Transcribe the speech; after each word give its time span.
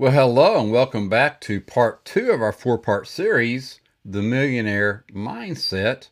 Well, 0.00 0.12
hello, 0.12 0.60
and 0.60 0.70
welcome 0.70 1.08
back 1.08 1.40
to 1.40 1.60
part 1.60 2.04
two 2.04 2.30
of 2.30 2.40
our 2.40 2.52
four 2.52 2.78
part 2.78 3.08
series 3.08 3.80
The 4.04 4.22
Millionaire 4.22 5.04
Mindset 5.12 6.06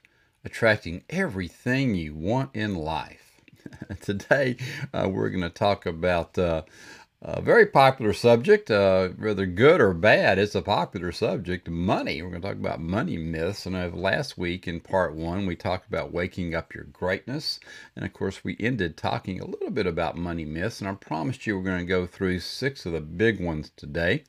Attracting 0.45 1.05
Everything 1.09 1.95
You 1.95 2.17
Want 2.17 2.51
in 2.53 2.75
Life. 2.75 3.43
Today, 4.03 4.57
uh, 4.93 5.09
we're 5.09 5.31
going 5.31 5.45
to 5.45 5.51
talk 5.51 5.87
about 5.87 6.37
uh, 6.37 6.63
a 7.29 7.41
very 7.41 7.67
popular 7.67 8.13
subject, 8.13 8.71
uh, 8.71 9.09
whether 9.09 9.47
good 9.47 9.81
or 9.81 9.93
bad, 9.93 10.39
it's 10.39 10.55
a 10.55 10.63
popular 10.63 11.11
subject 11.11 11.69
money. 11.69 12.23
We're 12.23 12.31
going 12.31 12.41
to 12.41 12.49
talk 12.49 12.57
about 12.57 12.81
money 12.81 13.17
myths. 13.17 13.67
And 13.67 13.95
last 13.97 14.39
week 14.39 14.69
in 14.69 14.79
part 14.79 15.17
one, 15.17 15.45
we 15.45 15.57
talked 15.57 15.89
about 15.89 16.13
waking 16.13 16.55
up 16.55 16.73
your 16.73 16.85
greatness. 16.85 17.59
And 17.97 18.05
of 18.05 18.13
course, 18.13 18.45
we 18.45 18.57
ended 18.61 18.97
talking 18.97 19.41
a 19.41 19.45
little 19.45 19.71
bit 19.71 19.89
about 19.89 20.17
money 20.17 20.45
myths. 20.45 20.81
And 20.81 20.89
I 20.89 20.95
promised 20.95 21.49
you 21.49 21.59
we're 21.59 21.65
going 21.65 21.81
to 21.81 21.85
go 21.85 22.07
through 22.07 22.39
six 22.39 22.87
of 22.87 22.93
the 22.93 23.01
big 23.01 23.41
ones 23.41 23.73
today. 23.77 24.23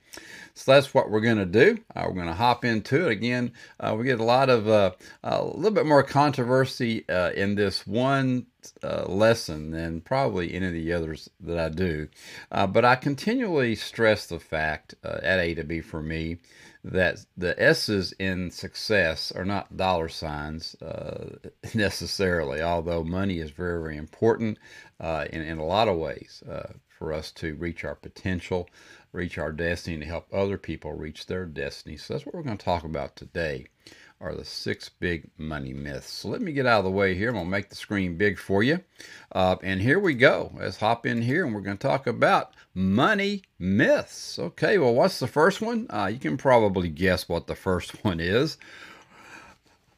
So 0.55 0.71
that's 0.71 0.91
what 0.91 1.11
we're 1.11 1.21
going 1.21 1.37
to 1.37 1.45
do. 1.45 1.77
Uh, 1.95 2.05
we're 2.07 2.15
going 2.15 2.25
to 2.25 2.33
hop 2.33 2.65
into 2.65 3.07
it. 3.07 3.11
Again, 3.11 3.51
uh, 3.79 3.95
we 3.95 4.05
get 4.05 4.19
a 4.19 4.23
lot 4.23 4.49
of, 4.49 4.67
uh, 4.67 4.93
a 5.23 5.45
little 5.45 5.69
bit 5.69 5.85
more 5.85 6.01
controversy 6.01 7.07
uh, 7.07 7.29
in 7.33 7.53
this 7.53 7.85
one 7.85 8.47
uh, 8.83 9.05
lesson 9.07 9.71
than 9.71 10.01
probably 10.01 10.53
any 10.53 10.67
of 10.67 10.73
the 10.73 10.93
others 10.93 11.29
that 11.39 11.57
I 11.57 11.69
do. 11.69 12.07
Uh, 12.51 12.67
but 12.67 12.85
I 12.85 12.95
continually 12.95 13.75
stress 13.75 14.25
the 14.27 14.39
fact 14.39 14.95
uh, 15.03 15.19
at 15.21 15.39
A 15.39 15.53
to 15.55 15.63
B 15.63 15.81
for 15.81 16.01
me 16.01 16.37
that 16.83 17.25
the 17.35 17.61
S's 17.61 18.13
in 18.13 18.49
success 18.51 19.31
are 19.31 19.45
not 19.45 19.75
dollar 19.75 20.09
signs 20.09 20.75
uh, 20.81 21.35
necessarily, 21.73 22.61
although 22.61 23.03
money 23.03 23.39
is 23.39 23.51
very, 23.51 23.81
very 23.81 23.97
important 23.97 24.57
uh, 24.99 25.25
in, 25.31 25.41
in 25.41 25.57
a 25.57 25.65
lot 25.65 25.87
of 25.87 25.97
ways 25.97 26.43
uh, 26.49 26.73
for 26.87 27.13
us 27.13 27.31
to 27.31 27.55
reach 27.55 27.83
our 27.83 27.95
potential, 27.95 28.69
reach 29.11 29.37
our 29.37 29.51
destiny, 29.51 29.97
to 29.97 30.05
help 30.05 30.27
other 30.33 30.57
people 30.57 30.93
reach 30.93 31.25
their 31.25 31.45
destiny. 31.45 31.97
So 31.97 32.13
that's 32.13 32.25
what 32.25 32.35
we're 32.35 32.43
going 32.43 32.57
to 32.57 32.65
talk 32.65 32.83
about 32.83 33.15
today 33.15 33.67
are 34.19 34.33
the 34.33 34.45
six 34.45 34.89
big 34.89 35.29
money 35.37 35.73
myths. 35.73 36.09
So 36.09 36.29
let 36.29 36.41
me 36.41 36.51
get 36.51 36.65
out 36.65 36.79
of 36.79 36.85
the 36.85 36.91
way 36.91 37.13
here. 37.13 37.29
I'm 37.29 37.35
going 37.35 37.45
to 37.45 37.51
make 37.51 37.69
the 37.69 37.75
screen 37.75 38.17
big 38.17 38.39
for 38.39 38.63
you. 38.63 38.79
Uh, 39.31 39.57
and 39.61 39.81
here 39.81 39.99
we 39.99 40.15
go. 40.15 40.51
Let's 40.55 40.77
hop 40.77 41.05
in 41.05 41.21
here 41.21 41.45
and 41.45 41.53
we're 41.53 41.61
going 41.61 41.77
to 41.77 41.87
talk 41.87 42.07
about 42.07 42.53
money 42.73 43.43
myths. 43.59 44.39
Okay, 44.39 44.77
well, 44.77 44.93
what's 44.93 45.19
the 45.19 45.27
first 45.27 45.61
one? 45.61 45.87
Uh, 45.89 46.09
you 46.11 46.19
can 46.19 46.37
probably 46.37 46.89
guess 46.89 47.29
what 47.29 47.47
the 47.47 47.55
first 47.55 47.91
one 48.03 48.19
is. 48.19 48.57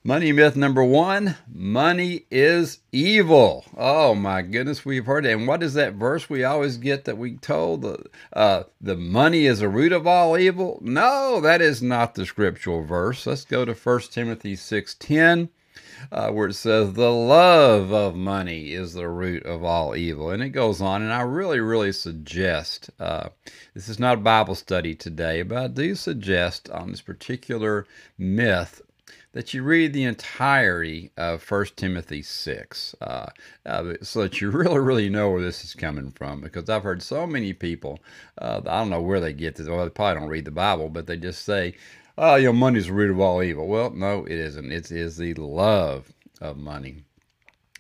Money 0.06 0.32
myth 0.32 0.56
number 0.56 0.82
one 0.82 1.36
money 1.54 2.24
is 2.32 2.80
evil. 2.90 3.66
Oh 3.76 4.16
my 4.16 4.42
goodness, 4.42 4.86
we've 4.86 5.06
heard 5.06 5.26
it. 5.26 5.34
And 5.34 5.46
what 5.46 5.62
is 5.62 5.74
that 5.74 5.96
verse 5.96 6.30
we 6.30 6.42
always 6.42 6.78
get 6.78 7.04
that 7.04 7.18
we 7.18 7.36
told? 7.36 7.82
The, 7.82 8.06
uh, 8.32 8.64
the 8.80 8.96
money 8.96 9.46
is 9.46 9.62
a 9.62 9.68
root 9.68 9.92
of 9.92 10.08
all 10.08 10.38
evil? 10.38 10.80
No, 10.82 11.42
that 11.42 11.62
is 11.62 11.82
not 11.82 12.16
the 12.16 12.26
scriptural 12.26 12.82
verse. 12.82 13.28
Let's 13.28 13.44
go 13.44 13.66
to 13.66 13.74
1 13.74 14.00
Timothy 14.10 14.56
6.10. 14.56 15.50
Uh, 16.14 16.32
where 16.32 16.48
it 16.48 16.54
says 16.54 16.94
the 16.94 17.12
love 17.12 17.92
of 17.92 18.16
money 18.16 18.72
is 18.72 18.94
the 18.94 19.10
root 19.10 19.46
of 19.46 19.66
all 19.66 19.98
evil. 19.98 20.30
And 20.30 20.42
it 20.42 20.52
goes 20.52 20.80
on, 20.80 21.02
and 21.02 21.12
I 21.12 21.24
really, 21.24 21.60
really 21.60 21.92
suggest 21.92 22.90
uh, 23.02 23.30
this 23.74 23.90
is 23.90 24.00
not 24.00 24.14
a 24.18 24.22
Bible 24.22 24.56
study 24.56 24.96
today, 24.96 25.42
but 25.42 25.58
I 25.58 25.68
do 25.68 25.96
suggest 25.96 26.70
on 26.70 26.92
this 26.92 27.02
particular 27.02 27.86
myth 28.18 28.82
that 29.34 29.54
you 29.54 29.62
read 29.64 29.94
the 29.94 30.04
entirety 30.04 31.12
of 31.16 31.44
First 31.44 31.78
Timothy 31.78 32.22
6 32.22 32.96
uh, 33.02 33.28
uh, 33.66 33.94
so 34.02 34.24
that 34.24 34.42
you 34.42 34.50
really, 34.52 34.80
really 34.80 35.10
know 35.10 35.30
where 35.30 35.42
this 35.42 35.64
is 35.64 35.74
coming 35.74 36.12
from. 36.12 36.42
Because 36.42 36.70
I've 36.70 36.84
heard 36.84 37.04
so 37.04 37.28
many 37.28 37.54
people, 37.54 38.00
uh, 38.40 38.62
I 38.66 38.80
don't 38.80 38.90
know 38.90 39.02
where 39.02 39.20
they 39.20 39.34
get 39.34 39.56
this, 39.56 39.68
well, 39.68 39.84
they 39.84 39.90
probably 39.90 40.20
don't 40.20 40.30
read 40.30 40.46
the 40.46 40.52
Bible, 40.52 40.90
but 40.90 41.08
they 41.08 41.18
just 41.18 41.44
say, 41.44 41.76
oh, 42.18 42.36
you 42.36 42.48
know, 42.48 42.54
money's 42.54 42.88
the 42.88 42.94
root 42.94 43.12
of 43.12 43.20
all 43.20 43.44
evil. 43.44 43.68
Well, 43.68 43.92
no, 43.92 44.26
it 44.26 44.32
isn't. 44.32 44.72
It 44.72 44.92
is 44.92 45.18
the 45.18 45.34
love 45.36 46.12
of 46.42 46.58
money. 46.58 47.04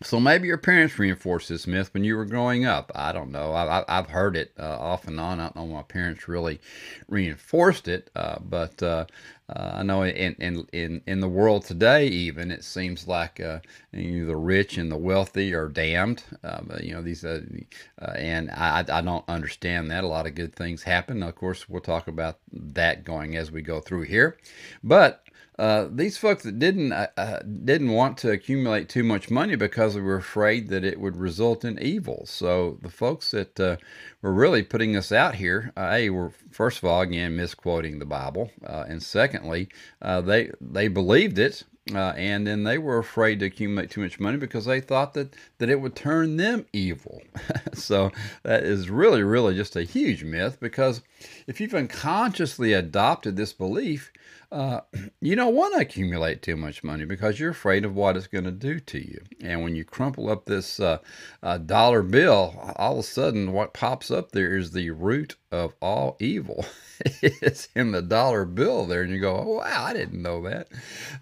So 0.01 0.17
maybe 0.17 0.47
your 0.47 0.57
parents 0.57 0.97
reinforced 0.97 1.49
this 1.49 1.67
myth 1.67 1.93
when 1.93 2.05
you 2.05 2.15
were 2.15 2.25
growing 2.25 2.63
up. 2.63 2.89
I 2.95 3.11
don't 3.11 3.31
know. 3.31 3.53
I, 3.53 3.83
have 3.89 4.07
heard 4.07 4.37
it 4.37 4.53
uh, 4.57 4.79
off 4.79 5.07
and 5.07 5.19
on. 5.19 5.41
I 5.41 5.43
don't 5.43 5.55
know 5.57 5.67
my 5.67 5.83
parents 5.83 6.29
really 6.29 6.61
reinforced 7.09 7.89
it, 7.89 8.09
uh, 8.15 8.39
but 8.39 8.81
uh, 8.81 9.05
uh, 9.49 9.71
I 9.75 9.83
know 9.83 10.03
in, 10.03 10.35
in 10.35 10.67
in 10.71 11.01
in 11.05 11.19
the 11.19 11.27
world 11.27 11.65
today, 11.65 12.07
even 12.07 12.49
it 12.49 12.63
seems 12.63 13.07
like 13.09 13.41
uh, 13.41 13.59
you 13.91 14.21
know, 14.21 14.27
the 14.27 14.37
rich 14.37 14.77
and 14.77 14.89
the 14.89 14.97
wealthy 14.97 15.53
are 15.53 15.67
damned. 15.67 16.23
Uh, 16.45 16.61
you 16.81 16.93
know 16.93 17.01
these, 17.01 17.25
and 17.25 18.51
I 18.51 18.85
I 18.89 19.01
don't 19.01 19.25
understand 19.27 19.91
that. 19.91 20.05
A 20.05 20.07
lot 20.07 20.27
of 20.27 20.35
good 20.35 20.55
things 20.55 20.83
happen. 20.83 21.23
Of 21.23 21.35
course, 21.35 21.67
we'll 21.67 21.81
talk 21.81 22.07
about 22.07 22.37
that 22.53 23.03
going 23.03 23.35
as 23.35 23.51
we 23.51 23.61
go 23.61 23.81
through 23.81 24.03
here, 24.03 24.37
but 24.81 25.25
uh, 25.59 25.89
these 25.91 26.17
folks 26.17 26.43
that 26.43 26.57
didn't 26.57 26.93
uh, 26.93 27.07
uh, 27.17 27.39
didn't 27.39 27.91
want 27.91 28.17
to 28.17 28.31
accumulate 28.31 28.87
too 28.87 29.03
much 29.03 29.29
money 29.29 29.57
because 29.57 29.93
they 29.93 29.99
were 29.99 30.15
afraid 30.15 30.69
that 30.69 30.85
it 30.85 30.97
would 31.01 31.17
result 31.17 31.65
in 31.65 31.77
evil. 31.79 32.23
So 32.25 32.77
the 32.81 32.89
folks 32.89 33.31
that 33.31 33.59
uh, 33.59 33.75
were 34.21 34.31
really 34.31 34.63
putting 34.63 34.95
us 34.95 35.11
out 35.11 35.35
here, 35.35 35.73
uh, 35.75 35.89
a 35.91 36.11
were 36.11 36.31
first 36.49 36.77
of 36.77 36.85
all 36.85 37.01
again 37.01 37.35
misquoting 37.35 37.99
the 37.99 38.05
Bible, 38.05 38.51
and 38.63 39.03
secondly 39.03 39.67
they 40.01 40.49
they 40.61 40.87
believed 40.87 41.37
it. 41.37 41.65
and 41.93 42.47
then 42.47 42.63
they 42.63 42.77
were 42.77 42.99
afraid 42.99 43.41
to 43.41 43.47
accumulate 43.47 43.89
too 43.89 44.01
much 44.01 44.17
money 44.17 44.37
because 44.37 44.63
they 44.63 44.79
thought 44.79 45.13
that, 45.15 45.35
that 45.57 45.69
it 45.69 45.81
would 45.81 45.95
turn 45.95 46.37
them 46.37 46.65
evil. 46.71 47.21
so 47.73 48.11
that 48.43 48.63
is 48.63 48.89
really, 48.89 49.23
really 49.23 49.55
just 49.55 49.75
a 49.75 49.83
huge 49.83 50.23
myth 50.23 50.57
because 50.61 51.01
if 51.47 51.59
you've 51.59 51.73
unconsciously 51.73 52.73
adopted 52.73 53.35
this 53.35 53.53
belief, 53.53 54.11
uh, 54.51 54.81
you 55.21 55.35
don't 55.35 55.55
want 55.55 55.73
to 55.75 55.81
accumulate 55.81 56.41
too 56.41 56.55
much 56.55 56.83
money 56.83 57.05
because 57.05 57.39
you're 57.39 57.51
afraid 57.51 57.85
of 57.85 57.95
what 57.95 58.17
it's 58.17 58.27
going 58.27 58.43
to 58.43 58.51
do 58.51 58.79
to 58.79 58.99
you. 58.99 59.21
And 59.41 59.63
when 59.63 59.75
you 59.75 59.83
crumple 59.83 60.29
up 60.29 60.45
this 60.45 60.79
uh, 60.79 60.99
uh, 61.43 61.57
dollar 61.57 62.01
bill, 62.01 62.73
all 62.75 62.93
of 62.93 62.99
a 62.99 63.03
sudden 63.03 63.51
what 63.53 63.73
pops 63.73 64.11
up 64.11 64.31
there 64.31 64.57
is 64.57 64.71
the 64.71 64.89
root 64.91 65.35
of 65.51 65.75
all 65.81 66.17
evil. 66.19 66.65
it's 67.21 67.69
in 67.75 67.91
the 67.91 68.01
dollar 68.01 68.45
bill 68.45 68.85
there, 68.85 69.01
and 69.03 69.11
you 69.11 69.19
go, 69.19 69.35
oh, 69.35 69.53
wow, 69.57 69.85
I 69.85 69.93
didn't 69.93 70.21
know 70.21 70.41
that. 70.43 70.67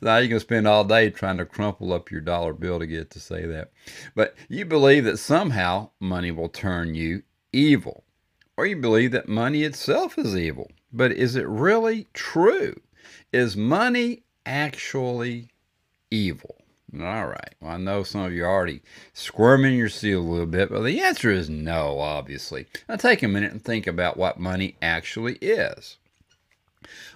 Now 0.01 0.17
you 0.17 0.29
can 0.29 0.39
spend 0.39 0.67
all 0.67 0.83
day 0.83 1.09
trying 1.09 1.37
to 1.37 1.45
crumple 1.45 1.93
up 1.93 2.11
your 2.11 2.21
dollar 2.21 2.53
bill 2.53 2.79
to 2.79 2.87
get 2.87 3.11
to 3.11 3.19
say 3.19 3.45
that. 3.45 3.71
But 4.15 4.35
you 4.49 4.65
believe 4.65 5.03
that 5.05 5.17
somehow 5.17 5.91
money 5.99 6.31
will 6.31 6.49
turn 6.49 6.95
you 6.95 7.23
evil, 7.53 8.03
or 8.57 8.65
you 8.65 8.75
believe 8.75 9.11
that 9.11 9.29
money 9.29 9.63
itself 9.63 10.17
is 10.17 10.35
evil. 10.35 10.71
But 10.91 11.11
is 11.11 11.35
it 11.35 11.47
really 11.47 12.07
true? 12.13 12.75
Is 13.37 13.55
money 13.55 14.23
actually 14.47 15.49
evil? 16.09 16.55
All 16.99 17.27
right. 17.27 17.53
Well, 17.61 17.73
I 17.73 17.77
know 17.77 18.01
some 18.01 18.21
of 18.21 18.33
you 18.33 18.45
are 18.45 18.51
already 18.51 18.81
squirming 19.13 19.77
your 19.77 19.89
seat 19.89 20.13
a 20.13 20.19
little 20.19 20.47
bit, 20.47 20.71
but 20.71 20.81
the 20.81 21.01
answer 21.01 21.29
is 21.29 21.47
no, 21.47 21.99
obviously. 21.99 22.65
Now 22.89 22.95
take 22.95 23.21
a 23.21 23.27
minute 23.27 23.51
and 23.51 23.63
think 23.63 23.85
about 23.85 24.17
what 24.17 24.39
money 24.39 24.75
actually 24.81 25.35
is. 25.35 25.97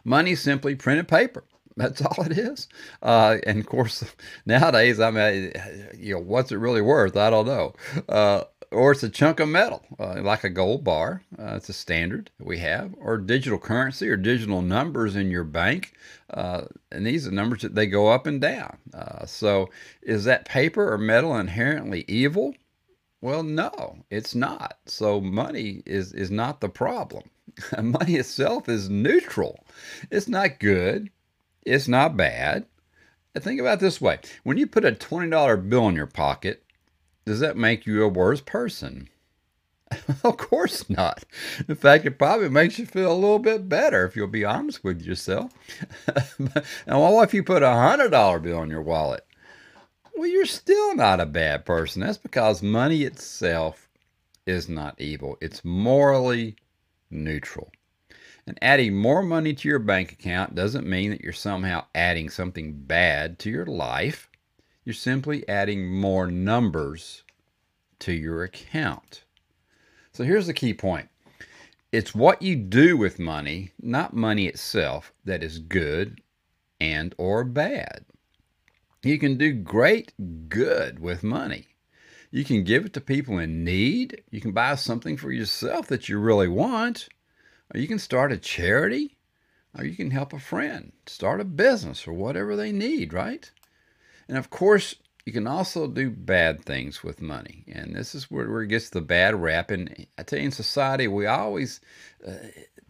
Money 0.06 0.36
simply 0.36 0.76
printed 0.76 1.08
paper. 1.08 1.44
That's 1.76 2.02
all 2.06 2.24
it 2.24 2.38
is. 2.38 2.68
Uh, 3.02 3.38
and 3.48 3.58
of 3.58 3.66
course, 3.66 4.03
nowadays, 4.46 5.00
I 5.00 5.09
mean, 5.09 5.52
you 5.98 6.14
know, 6.14 6.22
what's 6.22 6.52
it 6.52 6.58
really 6.58 6.82
worth? 6.82 7.18
I 7.18 7.32
don't 7.32 7.48
know. 7.48 7.74
Uh, 8.08 8.44
or 8.72 8.94
it's 8.94 9.04
a 9.04 9.09
chunk 9.09 9.40
of 9.40 9.50
metal, 9.50 9.84
uh, 10.00 10.22
like 10.22 10.44
a 10.44 10.50
gold 10.50 10.84
bar. 10.84 11.24
Uh, 11.38 11.56
it's 11.56 11.70
a 11.70 11.74
standard 11.74 12.32
we 12.40 12.58
have, 12.59 12.94
or 12.98 13.18
digital 13.18 13.59
currency 13.59 14.08
or 14.09 14.16
digital 14.16 14.62
numbers 14.62 15.16
in 15.16 15.30
your 15.30 15.44
bank. 15.44 15.94
Uh, 16.30 16.64
and 16.92 17.06
these 17.06 17.28
are 17.28 17.32
numbers 17.32 17.62
that 17.62 17.76
they 17.76 17.86
go 17.86 18.08
up 18.08 18.26
and 18.26 18.40
down. 18.40 18.78
Uh, 18.94 19.26
so, 19.26 19.70
is 20.02 20.24
that 20.24 20.46
paper 20.46 20.92
or 20.92 20.98
metal 20.98 21.36
inherently 21.36 22.06
evil? 22.08 22.56
Well, 23.20 23.44
no, 23.44 23.98
it's 24.09 24.34
not. 24.34 24.80
So, 24.86 25.20
money 25.20 25.84
is 25.86 26.14
is 26.14 26.32
not 26.32 26.62
the 26.62 26.70
problem. 26.70 27.24
money 27.82 28.16
itself 28.16 28.70
is 28.70 28.90
neutral. 28.90 29.66
It's 30.09 30.29
not 30.29 30.59
good. 30.59 31.09
It's 31.66 31.90
not 31.90 32.16
bad. 32.18 32.66
Think 33.38 33.59
about 33.59 33.79
this 33.79 34.00
way: 34.00 34.20
when 34.44 34.58
you 34.58 34.66
put 34.66 34.85
a 34.85 34.94
twenty 34.94 35.29
dollar 35.29 35.58
bill 35.58 35.90
in 35.90 35.96
your 35.96 36.08
pocket 36.08 36.64
does 37.26 37.40
that 37.40 37.58
make 37.58 37.85
you 37.85 38.03
a 38.03 38.08
worse 38.08 38.41
person? 38.41 39.09
of 40.23 40.38
course 40.38 40.90
not. 40.90 41.23
In 41.68 41.76
fact, 41.76 42.06
it 42.06 42.18
probably 42.18 42.50
makes 42.50 42.79
you 42.79 42.85
feel 42.85 43.12
a 43.12 43.14
little 43.14 43.40
bit 43.40 43.68
better 43.68 44.06
if 44.06 44.16
you'll 44.16 44.28
be 44.28 44.46
honest 44.46 44.84
with 44.84 45.02
yourself. 45.02 45.52
and 46.08 47.00
what 47.00 47.23
if 47.23 47.34
you 47.34 47.44
put 47.44 47.64
a 47.64 47.73
hundred 47.73 48.09
dollar 48.09 48.40
bill 48.40 48.64
in 48.64 48.70
your 48.70 48.82
wallet? 48.82 49.26
Well, 50.16 50.28
you're 50.28 50.46
still 50.46 50.96
not 50.96 51.20
a 51.20 51.26
bad 51.26 51.66
person. 51.66 52.02
That's 52.02 52.18
because 52.18 52.62
money 52.62 53.03
itself 53.03 53.90
is 54.46 54.70
not 54.70 55.00
evil. 55.00 55.38
It's 55.41 55.64
morally 55.64 56.56
neutral. 57.09 57.72
And 58.47 58.58
adding 58.62 58.96
more 58.96 59.22
money 59.22 59.53
to 59.53 59.70
your 59.70 59.79
bank 59.79 60.12
account 60.12 60.56
doesn't 60.56 60.88
mean 60.88 61.12
that 61.12 61.22
you're 61.22 61.34
somehow 61.34 61.85
adding 61.94 62.29
something 62.29 62.73
bad 62.73 63.40
to 63.40 63.50
your 63.50 63.66
life. 63.66 64.29
You're 64.84 64.94
simply 64.94 65.48
adding 65.48 65.90
more 65.90 66.30
numbers 66.32 67.24
to 68.00 68.14
your 68.14 68.44
account. 68.44 69.24
So 70.12 70.24
here's 70.24 70.48
the 70.48 70.54
key 70.54 70.74
point. 70.74 71.10
It's 71.92 72.16
what 72.16 72.42
you 72.42 72.56
do 72.56 72.98
with 72.98 73.20
money, 73.20 73.72
not 73.82 74.14
money 74.14 74.48
itself, 74.48 75.14
that 75.26 75.44
is 75.44 75.60
good 75.60 76.22
and 76.80 77.14
or 77.18 77.44
bad. 77.44 78.06
You 79.04 79.20
can 79.20 79.38
do 79.38 79.54
great 79.54 80.14
good 80.50 81.00
with 81.00 81.22
money. 81.22 81.68
You 82.32 82.46
can 82.46 82.64
give 82.64 82.86
it 82.86 82.94
to 82.94 83.02
people 83.02 83.38
in 83.40 83.64
need. 83.64 84.24
You 84.32 84.42
can 84.42 84.52
buy 84.52 84.76
something 84.76 85.18
for 85.18 85.32
yourself 85.32 85.88
that 85.88 86.08
you 86.08 86.18
really 86.18 86.48
want. 86.48 87.10
Or 87.74 87.80
you 87.80 87.88
can 87.88 88.00
start 88.00 88.32
a 88.32 88.38
charity. 88.38 89.18
Or 89.78 89.84
you 89.84 89.96
can 89.96 90.12
help 90.12 90.34
a 90.34 90.40
friend 90.40 90.92
start 91.08 91.42
a 91.42 91.46
business 91.46 92.08
or 92.08 92.14
whatever 92.14 92.56
they 92.56 92.72
need, 92.72 93.14
right? 93.14 93.52
And 94.32 94.38
of 94.38 94.50
course, 94.50 94.96
you 95.26 95.34
can 95.34 95.46
also 95.46 95.88
do 95.88 96.10
bad 96.10 96.64
things 96.64 97.04
with 97.04 97.22
money. 97.22 97.66
And 97.68 97.94
this 97.94 98.16
is 98.16 98.32
where, 98.32 98.50
where 98.50 98.62
it 98.62 98.70
gets 98.70 98.90
the 98.90 99.02
bad 99.02 99.36
rap. 99.36 99.72
And 99.72 100.08
I 100.18 100.24
tell 100.24 100.40
you, 100.40 100.46
in 100.46 100.52
society, 100.52 101.06
we 101.10 101.26
always, 101.26 101.82
uh, 102.26 102.36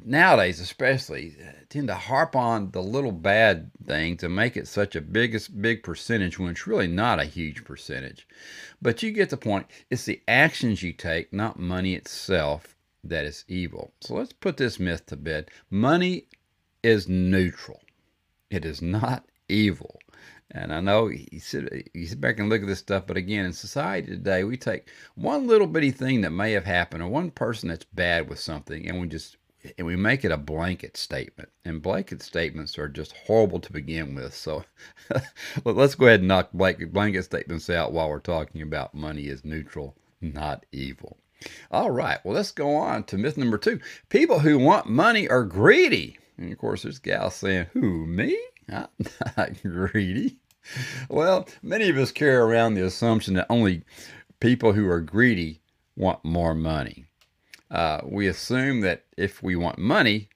nowadays 0.05 0.59
especially, 0.59 1.35
uh, 1.41 1.53
tend 1.67 1.87
to 1.87 1.95
harp 1.95 2.35
on 2.35 2.69
the 2.69 2.83
little 2.83 3.11
bad 3.11 3.71
thing 3.87 4.17
to 4.17 4.29
make 4.29 4.55
it 4.55 4.67
such 4.67 4.95
a 4.95 5.01
biggest 5.01 5.59
big 5.63 5.81
percentage 5.81 6.37
when 6.37 6.51
it's 6.51 6.67
really 6.67 6.85
not 6.85 7.19
a 7.19 7.25
huge 7.25 7.65
percentage. 7.65 8.27
But 8.83 9.01
you 9.01 9.09
get 9.11 9.31
the 9.31 9.35
point. 9.35 9.65
It's 9.89 10.05
the 10.05 10.21
actions 10.27 10.83
you 10.83 10.93
take, 10.93 11.33
not 11.33 11.57
money 11.57 11.95
itself, 11.95 12.75
that 13.03 13.25
is 13.25 13.45
evil. 13.47 13.93
So 14.01 14.13
let's 14.13 14.31
put 14.31 14.57
this 14.57 14.79
myth 14.79 15.07
to 15.07 15.15
bed. 15.15 15.49
Money 15.71 16.27
is 16.83 17.09
neutral. 17.09 17.81
It 18.51 18.63
is 18.63 18.79
not 18.79 19.25
evil. 19.49 19.97
And 20.53 20.73
I 20.73 20.81
know 20.81 21.07
you 21.07 21.39
sit, 21.39 21.89
you 21.93 22.07
sit 22.07 22.19
back 22.19 22.39
and 22.39 22.49
look 22.49 22.61
at 22.61 22.67
this 22.67 22.79
stuff, 22.79 23.07
but 23.07 23.15
again, 23.17 23.45
in 23.45 23.53
society 23.53 24.07
today, 24.07 24.43
we 24.43 24.57
take 24.57 24.89
one 25.15 25.47
little 25.47 25.67
bitty 25.67 25.91
thing 25.91 26.21
that 26.21 26.31
may 26.31 26.51
have 26.51 26.65
happened 26.65 27.01
or 27.01 27.07
one 27.07 27.31
person 27.31 27.69
that's 27.69 27.85
bad 27.85 28.27
with 28.29 28.39
something, 28.39 28.87
and 28.87 28.99
we 28.99 29.07
just 29.07 29.37
and 29.77 29.85
we 29.85 29.95
make 29.95 30.25
it 30.25 30.31
a 30.31 30.37
blanket 30.37 30.97
statement. 30.97 31.49
And 31.65 31.81
blanket 31.81 32.21
statements 32.21 32.77
are 32.77 32.89
just 32.89 33.15
horrible 33.25 33.59
to 33.59 33.71
begin 33.71 34.15
with. 34.15 34.33
So 34.33 34.63
let's 35.65 35.95
go 35.95 36.07
ahead 36.07 36.21
and 36.21 36.27
knock 36.27 36.51
blanket, 36.51 36.91
blanket 36.91 37.23
statements 37.23 37.69
out 37.69 37.93
while 37.93 38.09
we're 38.09 38.19
talking 38.19 38.61
about 38.61 38.93
money 38.93 39.27
is 39.27 39.45
neutral, 39.45 39.95
not 40.19 40.65
evil. 40.71 41.17
All 41.71 41.91
right, 41.91 42.19
well, 42.23 42.35
let's 42.35 42.51
go 42.51 42.75
on 42.75 43.03
to 43.05 43.17
myth 43.17 43.37
number 43.37 43.57
two. 43.57 43.79
People 44.09 44.39
who 44.39 44.59
want 44.59 44.87
money 44.87 45.27
are 45.27 45.43
greedy. 45.43 46.17
And 46.37 46.51
of 46.51 46.57
course, 46.57 46.83
there's 46.83 46.99
gals 46.99 47.35
saying, 47.35 47.67
Who, 47.73 48.05
me? 48.05 48.37
I'm 48.69 48.87
not 49.37 49.61
greedy. 49.63 50.37
Well, 51.09 51.47
many 51.61 51.89
of 51.89 51.97
us 51.97 52.11
carry 52.11 52.35
around 52.35 52.73
the 52.73 52.85
assumption 52.85 53.33
that 53.35 53.47
only 53.49 53.83
people 54.39 54.73
who 54.73 54.87
are 54.89 55.01
greedy 55.01 55.61
want 55.95 56.23
more 56.23 56.55
money. 56.55 57.05
Uh, 57.69 58.01
we 58.03 58.27
assume 58.27 58.81
that 58.81 59.05
if 59.17 59.41
we 59.41 59.55
want 59.55 59.77
money, 59.77 60.29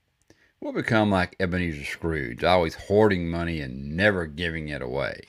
we'll 0.59 0.73
become 0.73 1.09
like 1.09 1.35
Ebenezer 1.39 1.83
Scrooge, 1.83 2.43
always 2.43 2.75
hoarding 2.75 3.29
money 3.29 3.59
and 3.59 3.95
never 3.95 4.25
giving 4.25 4.69
it 4.69 4.81
away. 4.81 5.21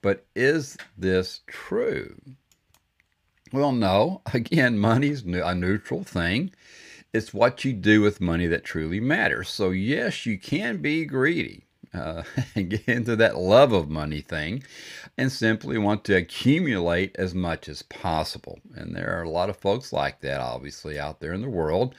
But 0.00 0.26
is 0.36 0.76
this 0.96 1.40
true? 1.46 2.20
Well, 3.52 3.72
no. 3.72 4.22
Again, 4.34 4.78
money's 4.78 5.24
a 5.24 5.54
neutral 5.54 6.04
thing. 6.04 6.52
It's 7.12 7.32
what 7.32 7.64
you 7.64 7.72
do 7.72 8.00
with 8.00 8.20
money 8.20 8.46
that 8.48 8.64
truly 8.64 9.00
matters. 9.00 9.48
So, 9.48 9.70
yes, 9.70 10.26
you 10.26 10.38
can 10.38 10.78
be 10.78 11.04
greedy 11.04 11.63
uh, 11.94 12.22
and 12.54 12.70
get 12.70 12.88
into 12.88 13.16
that 13.16 13.38
love 13.38 13.72
of 13.72 13.88
money 13.88 14.20
thing 14.20 14.62
and 15.16 15.30
simply 15.30 15.78
want 15.78 16.04
to 16.04 16.16
accumulate 16.16 17.14
as 17.16 17.34
much 17.34 17.68
as 17.68 17.82
possible. 17.82 18.58
And 18.74 18.94
there 18.94 19.18
are 19.18 19.22
a 19.22 19.30
lot 19.30 19.50
of 19.50 19.56
folks 19.56 19.92
like 19.92 20.20
that, 20.20 20.40
obviously, 20.40 20.98
out 20.98 21.20
there 21.20 21.32
in 21.32 21.42
the 21.42 21.48
world. 21.48 21.94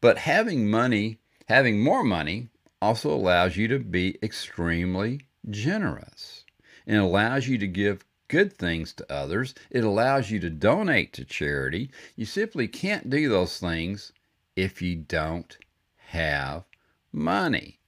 But 0.00 0.18
having 0.18 0.70
money, 0.70 1.18
having 1.48 1.80
more 1.80 2.04
money, 2.04 2.48
also 2.80 3.12
allows 3.12 3.56
you 3.56 3.68
to 3.68 3.78
be 3.78 4.18
extremely 4.22 5.20
generous 5.50 6.44
and 6.86 6.96
allows 6.96 7.48
you 7.48 7.58
to 7.58 7.66
give 7.66 8.04
good 8.28 8.52
things 8.52 8.92
to 8.92 9.12
others. 9.12 9.54
It 9.70 9.84
allows 9.84 10.30
you 10.30 10.38
to 10.40 10.50
donate 10.50 11.12
to 11.14 11.24
charity. 11.24 11.90
You 12.14 12.26
simply 12.26 12.68
can't 12.68 13.10
do 13.10 13.28
those 13.28 13.58
things 13.58 14.12
if 14.54 14.80
you 14.80 14.96
don't 14.96 15.56
have 15.96 16.64
money. 17.12 17.80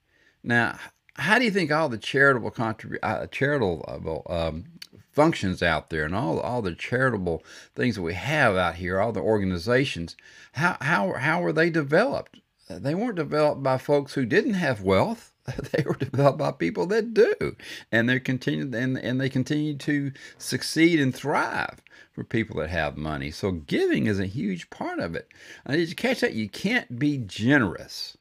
Now, 0.42 0.78
how 1.20 1.38
do 1.38 1.44
you 1.44 1.50
think 1.50 1.70
all 1.70 1.88
the 1.88 1.98
charitable 1.98 2.50
contrib- 2.50 2.98
uh, 3.02 3.26
charitable 3.26 4.26
um, 4.28 4.64
functions 5.12 5.62
out 5.62 5.90
there 5.90 6.04
and 6.04 6.14
all 6.14 6.40
all 6.40 6.62
the 6.62 6.74
charitable 6.74 7.44
things 7.74 7.96
that 7.96 8.02
we 8.02 8.14
have 8.14 8.56
out 8.56 8.76
here, 8.76 8.98
all 8.98 9.12
the 9.12 9.20
organizations, 9.20 10.16
how 10.52 10.76
how 10.80 11.12
how 11.12 11.42
were 11.42 11.52
they 11.52 11.68
developed? 11.70 12.40
They 12.68 12.94
weren't 12.94 13.16
developed 13.16 13.62
by 13.62 13.78
folks 13.78 14.14
who 14.14 14.24
didn't 14.24 14.54
have 14.54 14.82
wealth. 14.82 15.34
They 15.72 15.82
were 15.84 15.94
developed 15.94 16.38
by 16.38 16.52
people 16.52 16.86
that 16.86 17.12
do, 17.12 17.56
and 17.90 18.08
they 18.08 18.20
continue 18.20 18.70
and, 18.76 18.96
and 18.96 19.20
they 19.20 19.28
continue 19.28 19.76
to 19.78 20.12
succeed 20.38 21.00
and 21.00 21.14
thrive 21.14 21.82
for 22.12 22.22
people 22.22 22.60
that 22.60 22.70
have 22.70 22.96
money. 22.96 23.32
So 23.32 23.50
giving 23.52 24.06
is 24.06 24.20
a 24.20 24.26
huge 24.26 24.70
part 24.70 25.00
of 25.00 25.16
it. 25.16 25.28
And 25.64 25.76
did 25.76 25.88
you 25.88 25.96
catch 25.96 26.20
that? 26.20 26.34
You 26.34 26.48
can't 26.48 26.98
be 26.98 27.18
generous 27.18 28.16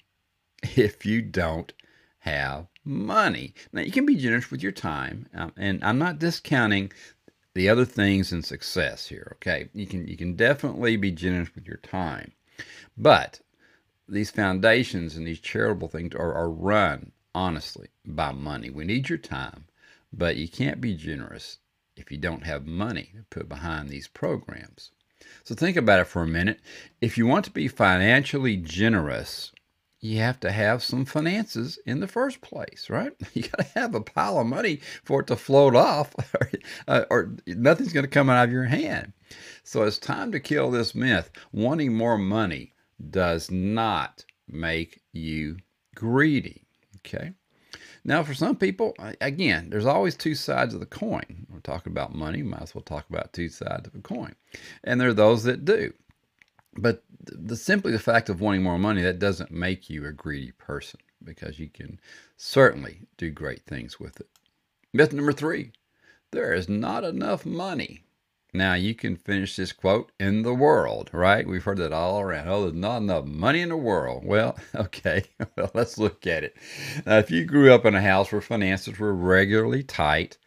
if 0.75 1.05
you 1.05 1.21
don't 1.21 1.71
have 2.19 2.67
money. 2.83 3.53
Now, 3.71 3.81
you 3.81 3.91
can 3.91 4.05
be 4.05 4.15
generous 4.15 4.51
with 4.51 4.61
your 4.61 4.71
time, 4.71 5.27
um, 5.33 5.53
and 5.57 5.83
I'm 5.83 5.97
not 5.97 6.19
discounting 6.19 6.91
the 7.53 7.69
other 7.69 7.85
things 7.85 8.31
in 8.31 8.43
success 8.43 9.07
here. 9.07 9.33
Okay, 9.35 9.69
you 9.73 9.87
can 9.87 10.07
you 10.07 10.17
can 10.17 10.35
definitely 10.35 10.97
be 10.97 11.11
generous 11.11 11.53
with 11.55 11.65
your 11.65 11.77
time, 11.77 12.31
but 12.97 13.39
these 14.07 14.31
foundations 14.31 15.15
and 15.15 15.27
these 15.27 15.39
charitable 15.39 15.87
things 15.87 16.15
are, 16.15 16.33
are 16.33 16.49
run 16.49 17.11
honestly 17.35 17.89
by 18.05 18.31
money. 18.31 18.69
We 18.69 18.85
need 18.85 19.09
your 19.09 19.17
time, 19.17 19.65
but 20.11 20.35
you 20.35 20.47
can't 20.47 20.81
be 20.81 20.95
generous 20.95 21.59
if 21.95 22.11
you 22.11 22.17
don't 22.17 22.43
have 22.43 22.65
money 22.65 23.11
to 23.15 23.23
put 23.29 23.49
behind 23.49 23.89
these 23.89 24.07
programs. 24.07 24.91
So 25.43 25.53
think 25.53 25.77
about 25.77 25.99
it 25.99 26.07
for 26.07 26.23
a 26.23 26.27
minute. 26.27 26.59
If 27.01 27.17
you 27.17 27.27
want 27.27 27.45
to 27.45 27.51
be 27.51 27.67
financially 27.67 28.55
generous, 28.55 29.51
you 30.01 30.19
have 30.19 30.39
to 30.39 30.51
have 30.51 30.81
some 30.81 31.05
finances 31.05 31.77
in 31.85 31.99
the 31.99 32.07
first 32.07 32.41
place, 32.41 32.87
right? 32.89 33.11
You 33.33 33.43
got 33.43 33.59
to 33.59 33.79
have 33.79 33.95
a 33.95 34.01
pile 34.01 34.39
of 34.39 34.47
money 34.47 34.79
for 35.03 35.21
it 35.21 35.27
to 35.27 35.35
float 35.35 35.75
off, 35.75 36.13
or, 36.41 36.51
uh, 36.87 37.05
or 37.09 37.35
nothing's 37.47 37.93
going 37.93 38.05
to 38.05 38.09
come 38.09 38.29
out 38.29 38.45
of 38.45 38.51
your 38.51 38.65
hand. 38.65 39.13
So 39.63 39.83
it's 39.83 39.97
time 39.97 40.31
to 40.31 40.39
kill 40.39 40.71
this 40.71 40.95
myth. 40.95 41.29
Wanting 41.51 41.93
more 41.93 42.17
money 42.17 42.73
does 43.09 43.51
not 43.51 44.25
make 44.47 45.01
you 45.13 45.57
greedy. 45.95 46.63
Okay. 46.97 47.33
Now, 48.03 48.23
for 48.23 48.33
some 48.33 48.55
people, 48.55 48.95
again, 49.21 49.69
there's 49.69 49.85
always 49.85 50.15
two 50.15 50.35
sides 50.35 50.73
of 50.73 50.79
the 50.79 50.85
coin. 50.85 51.45
We're 51.51 51.59
talking 51.59 51.91
about 51.91 52.15
money, 52.15 52.41
might 52.41 52.61
as 52.61 52.73
well 52.73 52.81
talk 52.81 53.05
about 53.09 53.33
two 53.33 53.49
sides 53.49 53.87
of 53.87 53.95
a 53.95 53.99
coin. 53.99 54.35
And 54.83 54.99
there 54.99 55.09
are 55.09 55.13
those 55.13 55.43
that 55.43 55.65
do. 55.65 55.93
But 56.77 57.03
the 57.23 57.55
simply 57.55 57.91
the 57.91 57.99
fact 57.99 58.29
of 58.29 58.41
wanting 58.41 58.61
more 58.61 58.77
money 58.77 59.01
that 59.01 59.17
doesn't 59.17 59.51
make 59.51 59.89
you 59.89 60.05
a 60.05 60.11
greedy 60.11 60.51
person 60.51 60.99
because 61.23 61.57
you 61.59 61.67
can 61.67 61.99
certainly 62.37 63.07
do 63.17 63.31
great 63.31 63.65
things 63.65 63.99
with 63.99 64.19
it. 64.21 64.29
Myth 64.93 65.11
number 65.11 65.33
three: 65.33 65.71
there 66.31 66.53
is 66.53 66.69
not 66.69 67.03
enough 67.03 67.43
money. 67.43 68.03
Now 68.53 68.75
you 68.75 68.93
can 68.93 69.15
finish 69.15 69.55
this 69.55 69.71
quote 69.71 70.11
in 70.19 70.43
the 70.43 70.53
world, 70.53 71.09
right? 71.11 71.47
We've 71.47 71.63
heard 71.63 71.79
that 71.79 71.91
all 71.91 72.19
around. 72.19 72.47
Oh, 72.47 72.61
there's 72.61 72.73
not 72.75 72.97
enough 72.97 73.25
money 73.25 73.61
in 73.61 73.69
the 73.69 73.77
world. 73.77 74.23
Well, 74.23 74.55
okay. 74.75 75.23
Well, 75.57 75.71
let's 75.73 75.97
look 75.97 76.27
at 76.27 76.43
it. 76.43 76.55
Now, 77.05 77.17
if 77.17 77.31
you 77.31 77.45
grew 77.45 77.73
up 77.73 77.85
in 77.85 77.95
a 77.95 78.01
house 78.01 78.31
where 78.31 78.41
finances 78.41 78.99
were 78.99 79.13
regularly 79.15 79.81
tight, 79.81 80.37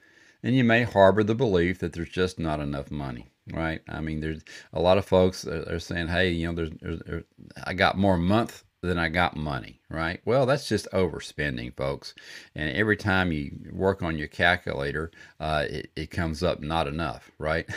then 0.40 0.54
you 0.54 0.62
may 0.62 0.84
harbor 0.84 1.24
the 1.24 1.34
belief 1.34 1.80
that 1.80 1.92
there's 1.92 2.08
just 2.10 2.38
not 2.38 2.60
enough 2.60 2.92
money 2.92 3.31
right? 3.52 3.82
I 3.88 4.00
mean, 4.00 4.20
there's 4.20 4.42
a 4.72 4.80
lot 4.80 4.98
of 4.98 5.04
folks 5.04 5.42
that 5.42 5.68
are 5.68 5.80
saying, 5.80 6.08
hey, 6.08 6.30
you 6.30 6.46
know, 6.46 6.54
there's, 6.54 6.70
there's, 6.80 7.00
there's, 7.06 7.24
I 7.64 7.74
got 7.74 7.98
more 7.98 8.16
month 8.16 8.64
than 8.82 8.98
I 8.98 9.08
got 9.08 9.36
money, 9.36 9.80
right? 9.88 10.20
Well, 10.24 10.44
that's 10.44 10.68
just 10.68 10.90
overspending, 10.92 11.76
folks. 11.76 12.14
And 12.56 12.74
every 12.76 12.96
time 12.96 13.30
you 13.30 13.52
work 13.72 14.02
on 14.02 14.18
your 14.18 14.26
calculator, 14.26 15.12
uh, 15.38 15.66
it, 15.70 15.90
it 15.94 16.10
comes 16.10 16.42
up 16.42 16.60
not 16.60 16.88
enough, 16.88 17.30
right? 17.38 17.68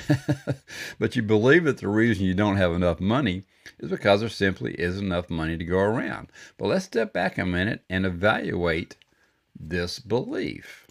but 1.00 1.16
you 1.16 1.22
believe 1.22 1.66
that 1.66 1.78
the 1.78 1.88
reason 1.88 2.26
you 2.26 2.34
don't 2.34 2.58
have 2.58 2.74
enough 2.74 3.00
money 3.00 3.44
is 3.80 3.92
because 3.92 4.22
there 4.22 4.30
simply 4.30 4.74
isn't 4.80 5.06
enough 5.06 5.30
money 5.30 5.58
to 5.58 5.64
go 5.64 5.78
around. 5.78 6.32
But 6.58 6.68
let's 6.68 6.86
step 6.86 7.14
back 7.14 7.38
a 7.38 7.46
minute 7.46 7.84
and 7.88 8.06
evaluate 8.06 8.96
this 9.58 10.00
belief. 10.00 10.88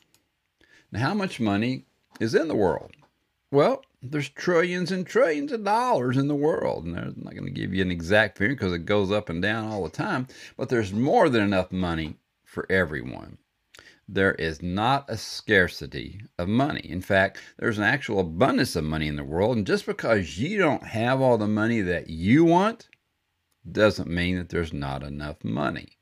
Now, 0.92 1.00
how 1.00 1.14
much 1.14 1.40
money 1.40 1.86
is 2.20 2.36
in 2.36 2.46
the 2.46 2.54
world? 2.54 2.92
Well, 3.50 3.84
there's 4.10 4.28
trillions 4.28 4.92
and 4.92 5.06
trillions 5.06 5.52
of 5.52 5.64
dollars 5.64 6.16
in 6.16 6.28
the 6.28 6.34
world. 6.34 6.84
And 6.84 6.96
I'm 6.98 7.22
not 7.24 7.34
going 7.34 7.46
to 7.46 7.50
give 7.50 7.72
you 7.72 7.82
an 7.82 7.90
exact 7.90 8.38
figure 8.38 8.54
because 8.54 8.72
it 8.72 8.86
goes 8.86 9.10
up 9.10 9.28
and 9.28 9.40
down 9.40 9.70
all 9.70 9.84
the 9.84 9.90
time, 9.90 10.26
but 10.56 10.68
there's 10.68 10.92
more 10.92 11.28
than 11.28 11.42
enough 11.42 11.72
money 11.72 12.18
for 12.44 12.70
everyone. 12.70 13.38
There 14.06 14.34
is 14.34 14.62
not 14.62 15.06
a 15.08 15.16
scarcity 15.16 16.20
of 16.38 16.46
money. 16.46 16.82
In 16.82 17.00
fact, 17.00 17.40
there's 17.58 17.78
an 17.78 17.84
actual 17.84 18.20
abundance 18.20 18.76
of 18.76 18.84
money 18.84 19.08
in 19.08 19.16
the 19.16 19.24
world. 19.24 19.56
And 19.56 19.66
just 19.66 19.86
because 19.86 20.38
you 20.38 20.58
don't 20.58 20.84
have 20.84 21.22
all 21.22 21.38
the 21.38 21.48
money 21.48 21.80
that 21.80 22.10
you 22.10 22.44
want 22.44 22.88
doesn't 23.70 24.10
mean 24.10 24.36
that 24.36 24.50
there's 24.50 24.74
not 24.74 25.02
enough 25.02 25.42
money. 25.42 25.96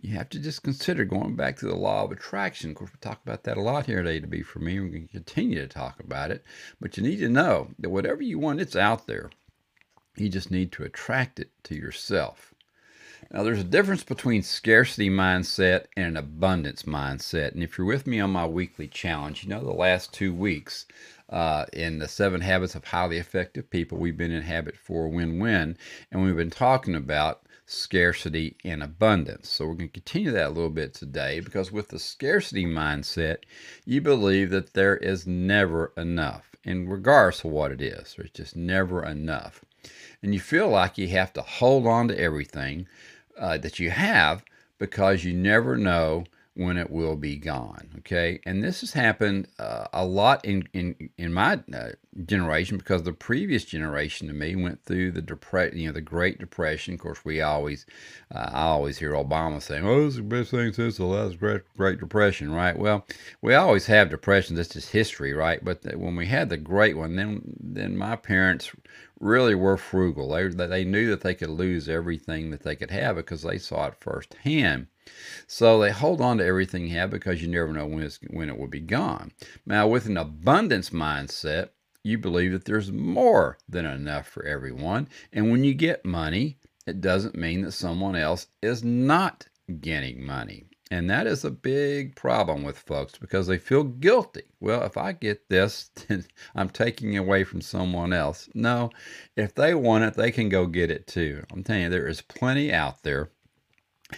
You 0.00 0.14
have 0.16 0.28
to 0.30 0.38
just 0.38 0.62
consider 0.62 1.04
going 1.04 1.36
back 1.36 1.56
to 1.58 1.66
the 1.66 1.74
law 1.74 2.04
of 2.04 2.12
attraction. 2.12 2.70
Of 2.70 2.76
course, 2.76 2.92
we 2.92 2.98
talk 3.00 3.20
about 3.24 3.44
that 3.44 3.56
a 3.56 3.62
lot 3.62 3.86
here 3.86 4.02
today 4.02 4.20
to 4.20 4.26
be 4.26 4.42
for 4.42 4.58
me. 4.58 4.78
We're 4.78 4.88
going 4.88 5.06
to 5.06 5.12
continue 5.12 5.58
to 5.60 5.66
talk 5.66 6.00
about 6.00 6.30
it. 6.30 6.44
But 6.80 6.96
you 6.96 7.02
need 7.02 7.18
to 7.18 7.28
know 7.28 7.68
that 7.78 7.90
whatever 7.90 8.22
you 8.22 8.38
want, 8.38 8.60
it's 8.60 8.76
out 8.76 9.06
there. 9.06 9.30
You 10.16 10.28
just 10.28 10.50
need 10.50 10.72
to 10.72 10.84
attract 10.84 11.40
it 11.40 11.50
to 11.64 11.74
yourself. 11.74 12.54
Now, 13.30 13.42
there's 13.42 13.60
a 13.60 13.64
difference 13.64 14.04
between 14.04 14.42
scarcity 14.42 15.10
mindset 15.10 15.86
and 15.96 16.06
an 16.06 16.16
abundance 16.16 16.84
mindset. 16.84 17.52
And 17.52 17.62
if 17.62 17.76
you're 17.76 17.86
with 17.86 18.06
me 18.06 18.20
on 18.20 18.30
my 18.30 18.46
weekly 18.46 18.86
challenge, 18.86 19.42
you 19.42 19.48
know 19.48 19.64
the 19.64 19.72
last 19.72 20.12
two 20.12 20.32
weeks 20.32 20.86
uh, 21.28 21.66
in 21.72 21.98
the 21.98 22.08
seven 22.08 22.40
habits 22.40 22.74
of 22.74 22.84
highly 22.84 23.16
effective 23.16 23.68
people, 23.68 23.98
we've 23.98 24.16
been 24.16 24.30
in 24.30 24.42
habit 24.42 24.76
four 24.76 25.08
win 25.08 25.40
win. 25.40 25.76
And 26.12 26.22
we've 26.22 26.36
been 26.36 26.50
talking 26.50 26.94
about 26.94 27.42
scarcity 27.66 28.56
and 28.64 28.82
abundance. 28.82 29.48
So 29.50 29.66
we're 29.66 29.74
going 29.74 29.88
to 29.88 30.00
continue 30.00 30.30
that 30.30 30.46
a 30.46 30.50
little 30.50 30.70
bit 30.70 30.94
today 30.94 31.40
because 31.40 31.72
with 31.72 31.88
the 31.88 31.98
scarcity 31.98 32.64
mindset, 32.64 33.38
you 33.84 34.00
believe 34.00 34.50
that 34.50 34.72
there 34.72 34.96
is 34.96 35.26
never 35.26 35.92
enough, 35.96 36.52
in 36.64 36.88
regards 36.88 37.40
to 37.40 37.48
what 37.48 37.72
it 37.72 37.82
is. 37.82 38.14
There's 38.16 38.30
just 38.30 38.56
never 38.56 39.04
enough. 39.04 39.64
And 40.22 40.32
you 40.32 40.40
feel 40.40 40.68
like 40.68 40.96
you 40.96 41.08
have 41.08 41.32
to 41.34 41.42
hold 41.42 41.86
on 41.86 42.08
to 42.08 42.18
everything 42.18 42.86
uh, 43.38 43.58
that 43.58 43.78
you 43.78 43.90
have 43.90 44.44
because 44.78 45.24
you 45.24 45.32
never 45.32 45.76
know 45.76 46.24
when 46.56 46.78
it 46.78 46.90
will 46.90 47.16
be 47.16 47.36
gone. 47.36 47.88
Okay, 47.98 48.40
and 48.46 48.64
this 48.64 48.80
has 48.80 48.92
happened 48.94 49.46
uh, 49.58 49.86
a 49.92 50.04
lot 50.04 50.44
in 50.44 50.66
in 50.72 51.10
in 51.18 51.32
my 51.32 51.60
uh, 51.74 51.90
generation 52.24 52.78
because 52.78 53.02
the 53.02 53.12
previous 53.12 53.64
generation 53.64 54.26
to 54.28 54.32
me 54.32 54.56
went 54.56 54.82
through 54.84 55.12
the 55.12 55.20
depression, 55.20 55.78
you 55.78 55.88
know, 55.88 55.92
the 55.92 56.00
Great 56.00 56.38
Depression. 56.38 56.94
Of 56.94 57.00
course, 57.00 57.24
we 57.24 57.42
always, 57.42 57.84
uh, 58.34 58.50
I 58.52 58.62
always 58.62 58.98
hear 58.98 59.12
Obama 59.12 59.60
saying, 59.60 59.86
"Oh, 59.86 60.04
this 60.04 60.14
is 60.14 60.16
the 60.16 60.22
best 60.22 60.50
thing 60.50 60.72
since 60.72 60.96
the 60.96 61.04
last 61.04 61.38
Great 61.38 61.62
Great 61.76 62.00
Depression." 62.00 62.50
Right? 62.50 62.78
Well, 62.78 63.06
we 63.42 63.54
always 63.54 63.86
have 63.86 64.08
depressions. 64.08 64.56
That's 64.56 64.70
just 64.70 64.90
history, 64.90 65.34
right? 65.34 65.62
But 65.62 65.84
when 65.96 66.16
we 66.16 66.26
had 66.26 66.48
the 66.48 66.56
Great 66.56 66.96
one, 66.96 67.16
then 67.16 67.42
then 67.60 67.96
my 67.96 68.16
parents 68.16 68.72
really 69.20 69.54
were 69.54 69.76
frugal. 69.76 70.30
They 70.30 70.48
they 70.48 70.84
knew 70.84 71.08
that 71.10 71.22
they 71.22 71.34
could 71.34 71.50
lose 71.50 71.88
everything 71.88 72.50
that 72.50 72.62
they 72.62 72.76
could 72.76 72.90
have 72.90 73.16
because 73.16 73.42
they 73.42 73.58
saw 73.58 73.86
it 73.86 73.94
firsthand. 74.00 74.88
So 75.46 75.80
they 75.80 75.90
hold 75.90 76.20
on 76.20 76.38
to 76.38 76.44
everything 76.44 76.86
you 76.88 76.98
have 76.98 77.10
because 77.10 77.40
you 77.40 77.48
never 77.48 77.72
know 77.72 77.86
when, 77.86 78.10
when 78.30 78.48
it 78.48 78.58
will 78.58 78.66
be 78.66 78.80
gone. 78.80 79.32
Now, 79.64 79.86
with 79.86 80.06
an 80.06 80.16
abundance 80.16 80.90
mindset, 80.90 81.70
you 82.02 82.18
believe 82.18 82.52
that 82.52 82.64
there's 82.64 82.92
more 82.92 83.58
than 83.68 83.84
enough 83.84 84.28
for 84.28 84.44
everyone. 84.44 85.08
And 85.32 85.50
when 85.50 85.64
you 85.64 85.74
get 85.74 86.04
money, 86.04 86.58
it 86.86 87.00
doesn't 87.00 87.36
mean 87.36 87.62
that 87.62 87.72
someone 87.72 88.16
else 88.16 88.48
is 88.62 88.84
not 88.84 89.48
getting 89.80 90.24
money. 90.24 90.66
And 90.90 91.10
that 91.10 91.26
is 91.26 91.44
a 91.44 91.50
big 91.50 92.14
problem 92.14 92.62
with 92.62 92.78
folks 92.78 93.18
because 93.18 93.48
they 93.48 93.58
feel 93.58 93.82
guilty. 93.82 94.44
Well, 94.60 94.82
if 94.82 94.96
I 94.96 95.12
get 95.12 95.48
this, 95.48 95.90
then 96.08 96.24
I'm 96.54 96.68
taking 96.70 97.14
it 97.14 97.18
away 97.18 97.44
from 97.44 97.60
someone 97.60 98.12
else. 98.12 98.48
No, 98.54 98.90
if 99.36 99.54
they 99.54 99.74
want 99.74 100.04
it, 100.04 100.14
they 100.14 100.30
can 100.30 100.48
go 100.48 100.66
get 100.66 100.90
it 100.90 101.06
too. 101.08 101.44
I'm 101.52 101.64
telling 101.64 101.82
you, 101.82 101.90
there 101.90 102.06
is 102.06 102.22
plenty 102.22 102.72
out 102.72 103.02
there 103.02 103.30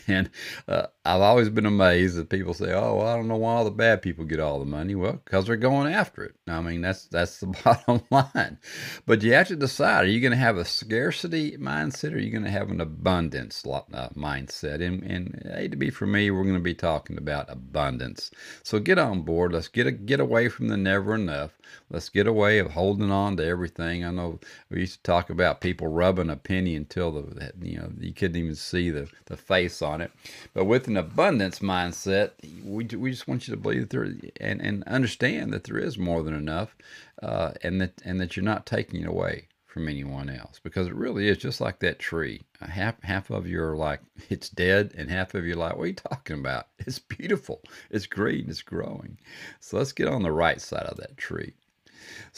and 0.08 0.30
uh, 0.68 0.86
I've 1.04 1.20
always 1.22 1.48
been 1.48 1.66
amazed 1.66 2.16
that 2.16 2.28
people 2.28 2.54
say, 2.54 2.72
"Oh, 2.72 2.96
well, 2.96 3.08
I 3.08 3.16
don't 3.16 3.28
know 3.28 3.36
why 3.36 3.54
all 3.54 3.64
the 3.64 3.70
bad 3.70 4.02
people 4.02 4.24
get 4.24 4.40
all 4.40 4.58
the 4.58 4.64
money." 4.64 4.94
Well, 4.94 5.20
because 5.24 5.46
they're 5.46 5.56
going 5.56 5.92
after 5.92 6.24
it. 6.24 6.34
I 6.46 6.60
mean, 6.60 6.82
that's 6.82 7.06
that's 7.06 7.40
the 7.40 7.46
bottom 7.64 8.02
line. 8.10 8.58
But 9.06 9.22
you 9.22 9.32
have 9.34 9.48
to 9.48 9.56
decide: 9.56 10.04
Are 10.04 10.08
you 10.08 10.20
going 10.20 10.32
to 10.32 10.38
have 10.38 10.58
a 10.58 10.64
scarcity 10.64 11.56
mindset, 11.56 12.12
or 12.12 12.16
are 12.16 12.20
you 12.20 12.30
going 12.30 12.44
to 12.44 12.50
have 12.50 12.70
an 12.70 12.80
abundance 12.80 13.64
uh, 13.66 14.10
mindset? 14.16 14.82
And 14.86 15.02
and 15.02 15.42
hey, 15.54 15.68
to 15.68 15.76
be 15.76 15.90
for 15.90 16.06
me, 16.06 16.30
we're 16.30 16.44
going 16.44 16.54
to 16.54 16.60
be 16.60 16.74
talking 16.74 17.18
about 17.18 17.50
abundance. 17.50 18.30
So 18.62 18.78
get 18.80 18.98
on 18.98 19.22
board. 19.22 19.52
Let's 19.52 19.68
get 19.68 19.86
a, 19.86 19.92
get 19.92 20.20
away 20.20 20.48
from 20.48 20.68
the 20.68 20.76
never 20.76 21.14
enough. 21.14 21.58
Let's 21.90 22.10
get 22.10 22.26
away 22.26 22.58
of 22.58 22.72
holding 22.72 23.10
on 23.10 23.38
to 23.38 23.44
everything. 23.46 24.04
I 24.04 24.10
know 24.10 24.40
we 24.70 24.80
used 24.80 24.96
to 24.96 25.02
talk 25.02 25.30
about 25.30 25.62
people 25.62 25.88
rubbing 25.88 26.28
a 26.28 26.36
penny 26.36 26.76
until 26.76 27.10
the 27.12 27.52
you 27.62 27.78
know 27.78 27.90
you 27.98 28.12
couldn't 28.12 28.36
even 28.36 28.54
see 28.54 28.90
the 28.90 29.08
the 29.26 29.36
face 29.38 29.80
on 29.80 30.02
it. 30.02 30.12
But 30.52 30.66
with 30.66 30.86
an 30.88 30.98
abundance 30.98 31.60
mindset, 31.60 32.32
we, 32.62 32.84
we 32.84 33.10
just 33.10 33.26
want 33.26 33.48
you 33.48 33.54
to 33.54 33.60
believe 33.60 33.88
that 33.88 33.90
there 33.90 34.04
and, 34.40 34.60
and 34.60 34.84
understand 34.84 35.52
that 35.54 35.64
there 35.64 35.78
is 35.78 35.96
more 35.96 36.22
than 36.22 36.34
enough, 36.34 36.76
uh, 37.22 37.52
and 37.62 37.80
that 37.80 38.02
and 38.04 38.20
that 38.20 38.36
you're 38.36 38.44
not 38.44 38.66
taking 38.66 39.00
it 39.02 39.08
away 39.08 39.48
from 39.64 39.88
anyone 39.88 40.28
else 40.28 40.58
because 40.62 40.88
it 40.88 40.94
really 40.94 41.28
is 41.28 41.38
just 41.38 41.60
like 41.60 41.78
that 41.78 41.98
tree. 41.98 42.42
Half 42.60 43.02
half 43.02 43.30
of 43.30 43.46
you 43.46 43.62
are 43.62 43.76
like 43.76 44.00
it's 44.28 44.48
dead, 44.50 44.92
and 44.96 45.10
half 45.10 45.34
of 45.34 45.46
you 45.46 45.54
are 45.54 45.56
like, 45.56 45.76
what 45.76 45.84
are 45.84 45.86
you 45.86 45.92
talking 45.94 46.40
about? 46.40 46.66
It's 46.80 46.98
beautiful, 46.98 47.62
it's 47.90 48.06
green, 48.06 48.46
it's 48.48 48.62
growing. 48.62 49.18
So 49.60 49.76
let's 49.78 49.92
get 49.92 50.08
on 50.08 50.22
the 50.22 50.32
right 50.32 50.60
side 50.60 50.86
of 50.86 50.96
that 50.98 51.16
tree. 51.16 51.54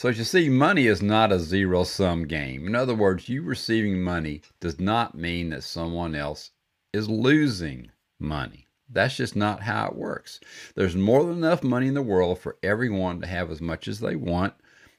So 0.01 0.09
as 0.09 0.17
you 0.17 0.23
see, 0.23 0.49
money 0.49 0.87
is 0.87 1.03
not 1.03 1.31
a 1.31 1.39
zero 1.39 1.83
sum 1.83 2.25
game. 2.25 2.65
In 2.65 2.73
other 2.73 2.95
words, 2.95 3.29
you 3.29 3.43
receiving 3.43 4.01
money 4.01 4.41
does 4.59 4.79
not 4.79 5.13
mean 5.13 5.51
that 5.51 5.61
someone 5.61 6.15
else 6.15 6.49
is 6.91 7.07
losing 7.07 7.91
money. 8.17 8.65
That's 8.89 9.15
just 9.15 9.35
not 9.35 9.61
how 9.61 9.89
it 9.89 9.95
works. 9.95 10.39
There's 10.73 10.95
more 10.95 11.23
than 11.23 11.37
enough 11.37 11.61
money 11.61 11.85
in 11.85 11.93
the 11.93 12.01
world 12.01 12.39
for 12.39 12.57
everyone 12.63 13.21
to 13.21 13.27
have 13.27 13.51
as 13.51 13.61
much 13.61 13.87
as 13.87 13.99
they 13.99 14.15
want. 14.15 14.55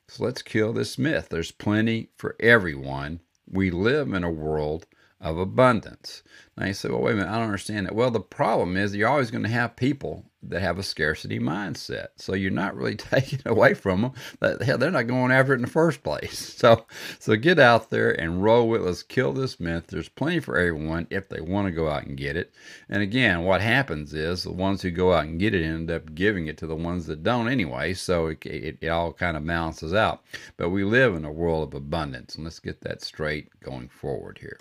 So 0.06 0.23
let's 0.23 0.40
kill 0.40 0.73
this 0.73 0.97
myth. 0.97 1.26
There's 1.30 1.50
plenty 1.50 2.11
for 2.16 2.37
everyone. 2.38 3.23
We 3.50 3.73
live 3.73 4.12
in 4.12 4.23
a 4.23 4.30
world 4.30 4.87
of 5.21 5.37
abundance. 5.37 6.23
Now 6.56 6.66
you 6.66 6.75
say, 6.75 6.90
well, 6.90 7.02
wait 7.02 7.14
a 7.14 7.16
minute, 7.16 7.28
I 7.28 7.38
don't 7.38 7.47
understand 7.47 7.87
that. 7.87 7.97
Well, 7.97 8.12
the 8.12 8.21
problem 8.21 8.76
is 8.76 8.94
you're 8.94 9.09
always 9.09 9.32
going 9.32 9.42
to 9.42 9.50
have 9.50 9.75
people 9.75 10.26
that 10.44 10.61
have 10.61 10.78
a 10.78 10.82
scarcity 10.82 11.38
mindset. 11.38 12.08
So 12.16 12.34
you're 12.34 12.50
not 12.50 12.76
really 12.76 12.94
taking 12.96 13.40
away 13.46 13.75
from 13.75 14.02
them. 14.40 14.58
Hell, 14.61 14.78
they're 14.78 14.90
not 14.90 15.06
going 15.06 15.30
after 15.30 15.52
it 15.52 15.56
in 15.56 15.62
the 15.62 15.68
first 15.68 16.02
place. 16.02 16.50
So, 16.62 16.87
so 17.18 17.34
get 17.34 17.58
out 17.58 17.90
there 17.90 18.12
and 18.12 18.40
roll 18.42 18.68
with. 18.68 18.82
Let's 18.82 19.02
kill 19.02 19.32
this 19.32 19.58
myth. 19.58 19.88
There's 19.88 20.08
plenty 20.08 20.38
for 20.38 20.56
everyone 20.56 21.08
if 21.11 21.28
they 21.28 21.40
want 21.40 21.66
to 21.66 21.72
go 21.72 21.88
out 21.88 22.04
and 22.04 22.16
get 22.16 22.37
it. 22.37 22.52
And 22.88 23.02
again, 23.02 23.42
what 23.42 23.61
happens 23.61 24.14
is 24.14 24.44
the 24.44 24.52
ones 24.52 24.80
who 24.80 24.92
go 24.92 25.12
out 25.12 25.25
and 25.25 25.40
get 25.40 25.54
it 25.54 25.64
end 25.64 25.90
up 25.90 26.14
giving 26.14 26.46
it 26.46 26.56
to 26.58 26.68
the 26.68 26.76
ones 26.76 27.06
that 27.06 27.25
don't 27.25 27.49
anyway. 27.49 27.94
So 27.94 28.28
it, 28.28 28.46
it, 28.46 28.78
it 28.80 28.88
all 28.88 29.12
kind 29.12 29.37
of 29.37 29.44
balances 29.44 29.92
out. 29.92 30.22
But 30.56 30.68
we 30.68 30.84
live 30.84 31.16
in 31.16 31.25
a 31.25 31.32
world 31.32 31.66
of 31.68 31.75
abundance, 31.75 32.37
and 32.37 32.44
let's 32.44 32.61
get 32.61 32.80
that 32.82 33.02
straight 33.02 33.49
going 33.61 33.88
forward 33.88 34.38
here. 34.38 34.61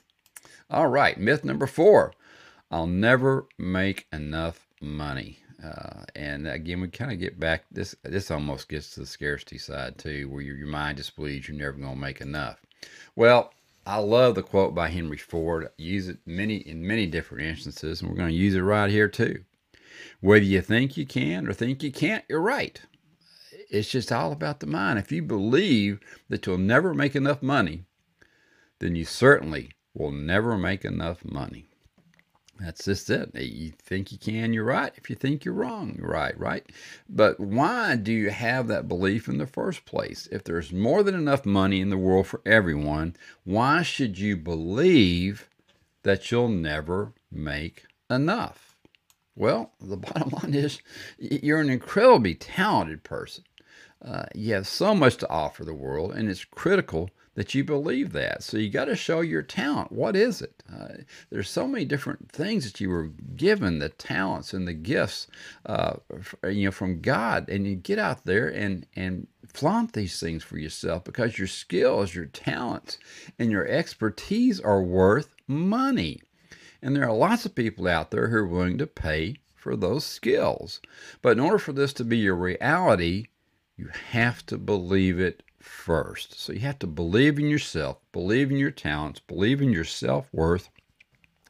All 0.71 0.87
right, 0.87 1.19
myth 1.19 1.43
number 1.43 1.67
four 1.67 2.13
I'll 2.71 2.87
never 2.87 3.47
make 3.57 4.07
enough 4.13 4.65
money. 4.79 5.39
Uh, 5.63 6.03
and 6.15 6.47
again, 6.47 6.81
we 6.81 6.87
kind 6.87 7.11
of 7.11 7.19
get 7.19 7.39
back. 7.39 7.65
This 7.71 7.95
this 8.03 8.31
almost 8.31 8.67
gets 8.67 8.93
to 8.93 9.01
the 9.01 9.05
scarcity 9.05 9.57
side 9.57 9.97
too, 9.97 10.27
where 10.29 10.41
your, 10.41 10.55
your 10.55 10.67
mind 10.67 10.97
just 10.97 11.15
believes 11.15 11.47
you're 11.47 11.57
never 11.57 11.77
going 11.77 11.93
to 11.93 11.99
make 11.99 12.21
enough. 12.21 12.59
Well, 13.15 13.53
I 13.85 13.97
love 13.97 14.35
the 14.35 14.43
quote 14.43 14.73
by 14.73 14.89
Henry 14.89 15.17
Ford. 15.17 15.69
Use 15.77 16.07
it 16.07 16.19
many 16.25 16.57
in 16.57 16.85
many 16.85 17.05
different 17.07 17.47
instances, 17.47 18.01
and 18.01 18.09
we're 18.09 18.17
going 18.17 18.29
to 18.29 18.35
use 18.35 18.55
it 18.55 18.61
right 18.61 18.89
here 18.89 19.07
too. 19.07 19.43
Whether 20.19 20.45
you 20.45 20.61
think 20.61 20.97
you 20.97 21.05
can 21.05 21.47
or 21.47 21.53
think 21.53 21.83
you 21.83 21.91
can't, 21.91 22.23
you're 22.29 22.41
right. 22.41 22.81
It's 23.69 23.89
just 23.89 24.11
all 24.11 24.31
about 24.31 24.59
the 24.59 24.67
mind. 24.67 24.99
If 24.99 25.11
you 25.11 25.21
believe 25.21 25.99
that 26.29 26.45
you'll 26.45 26.57
never 26.57 26.93
make 26.93 27.15
enough 27.15 27.41
money, 27.41 27.85
then 28.79 28.95
you 28.95 29.05
certainly 29.05 29.71
will 29.93 30.11
never 30.11 30.57
make 30.57 30.83
enough 30.85 31.23
money. 31.23 31.70
That's 32.61 32.85
just 32.85 33.09
it. 33.09 33.33
You 33.33 33.71
think 33.71 34.11
you 34.11 34.19
can, 34.19 34.53
you're 34.53 34.63
right. 34.63 34.93
If 34.95 35.09
you 35.09 35.15
think 35.15 35.43
you're 35.43 35.53
wrong, 35.55 35.95
you're 35.97 36.07
right, 36.07 36.37
right? 36.39 36.63
But 37.09 37.39
why 37.39 37.95
do 37.95 38.11
you 38.11 38.29
have 38.29 38.67
that 38.67 38.87
belief 38.87 39.27
in 39.27 39.39
the 39.39 39.47
first 39.47 39.85
place? 39.85 40.27
If 40.31 40.43
there's 40.43 40.71
more 40.71 41.01
than 41.01 41.15
enough 41.15 41.43
money 41.43 41.81
in 41.81 41.89
the 41.89 41.97
world 41.97 42.27
for 42.27 42.39
everyone, 42.45 43.15
why 43.45 43.81
should 43.81 44.19
you 44.19 44.37
believe 44.37 45.49
that 46.03 46.29
you'll 46.29 46.49
never 46.49 47.13
make 47.31 47.85
enough? 48.11 48.77
Well, 49.35 49.71
the 49.81 49.97
bottom 49.97 50.29
line 50.29 50.53
is 50.53 50.81
you're 51.17 51.61
an 51.61 51.69
incredibly 51.71 52.35
talented 52.35 53.03
person. 53.03 53.43
Uh, 54.05 54.25
you 54.35 54.53
have 54.53 54.67
so 54.67 54.93
much 54.93 55.17
to 55.17 55.29
offer 55.29 55.65
the 55.65 55.73
world, 55.73 56.11
and 56.11 56.29
it's 56.29 56.45
critical 56.45 57.09
that 57.35 57.55
you 57.55 57.63
believe 57.63 58.11
that. 58.11 58.43
So 58.43 58.57
you 58.57 58.69
got 58.69 58.85
to 58.85 58.95
show 58.95 59.21
your 59.21 59.41
talent. 59.41 59.91
What 59.91 60.15
is 60.15 60.41
it? 60.41 60.63
Uh, 60.71 61.03
there's 61.29 61.49
so 61.49 61.67
many 61.67 61.85
different 61.85 62.31
things 62.31 62.65
that 62.65 62.81
you 62.81 62.89
were 62.89 63.11
given, 63.35 63.79
the 63.79 63.89
talents 63.89 64.53
and 64.53 64.67
the 64.67 64.73
gifts, 64.73 65.27
uh, 65.65 65.93
you 66.43 66.65
know, 66.65 66.71
from 66.71 67.01
God, 67.01 67.47
and 67.49 67.65
you 67.65 67.75
get 67.75 67.99
out 67.99 68.25
there 68.25 68.47
and 68.47 68.85
and 68.95 69.27
flaunt 69.47 69.93
these 69.93 70.19
things 70.19 70.43
for 70.43 70.57
yourself 70.57 71.03
because 71.03 71.37
your 71.37 71.47
skills, 71.47 72.15
your 72.15 72.25
talents, 72.25 72.97
and 73.39 73.51
your 73.51 73.67
expertise 73.67 74.59
are 74.59 74.81
worth 74.81 75.33
money. 75.47 76.21
And 76.81 76.95
there 76.95 77.07
are 77.07 77.15
lots 77.15 77.45
of 77.45 77.55
people 77.55 77.87
out 77.87 78.11
there 78.11 78.27
who 78.27 78.37
are 78.37 78.47
willing 78.47 78.77
to 78.79 78.87
pay 78.87 79.35
for 79.55 79.75
those 79.75 80.03
skills. 80.03 80.81
But 81.21 81.33
in 81.33 81.39
order 81.39 81.59
for 81.59 81.73
this 81.73 81.93
to 81.93 82.03
be 82.03 82.17
your 82.17 82.35
reality, 82.35 83.27
you 83.77 83.89
have 84.09 84.45
to 84.47 84.57
believe 84.57 85.19
it 85.19 85.43
first. 85.63 86.39
So 86.39 86.53
you 86.53 86.59
have 86.59 86.79
to 86.79 86.87
believe 86.87 87.39
in 87.39 87.47
yourself, 87.47 87.97
believe 88.11 88.51
in 88.51 88.57
your 88.57 88.71
talents, 88.71 89.19
believe 89.19 89.61
in 89.61 89.71
your 89.71 89.83
self 89.83 90.27
worth, 90.33 90.69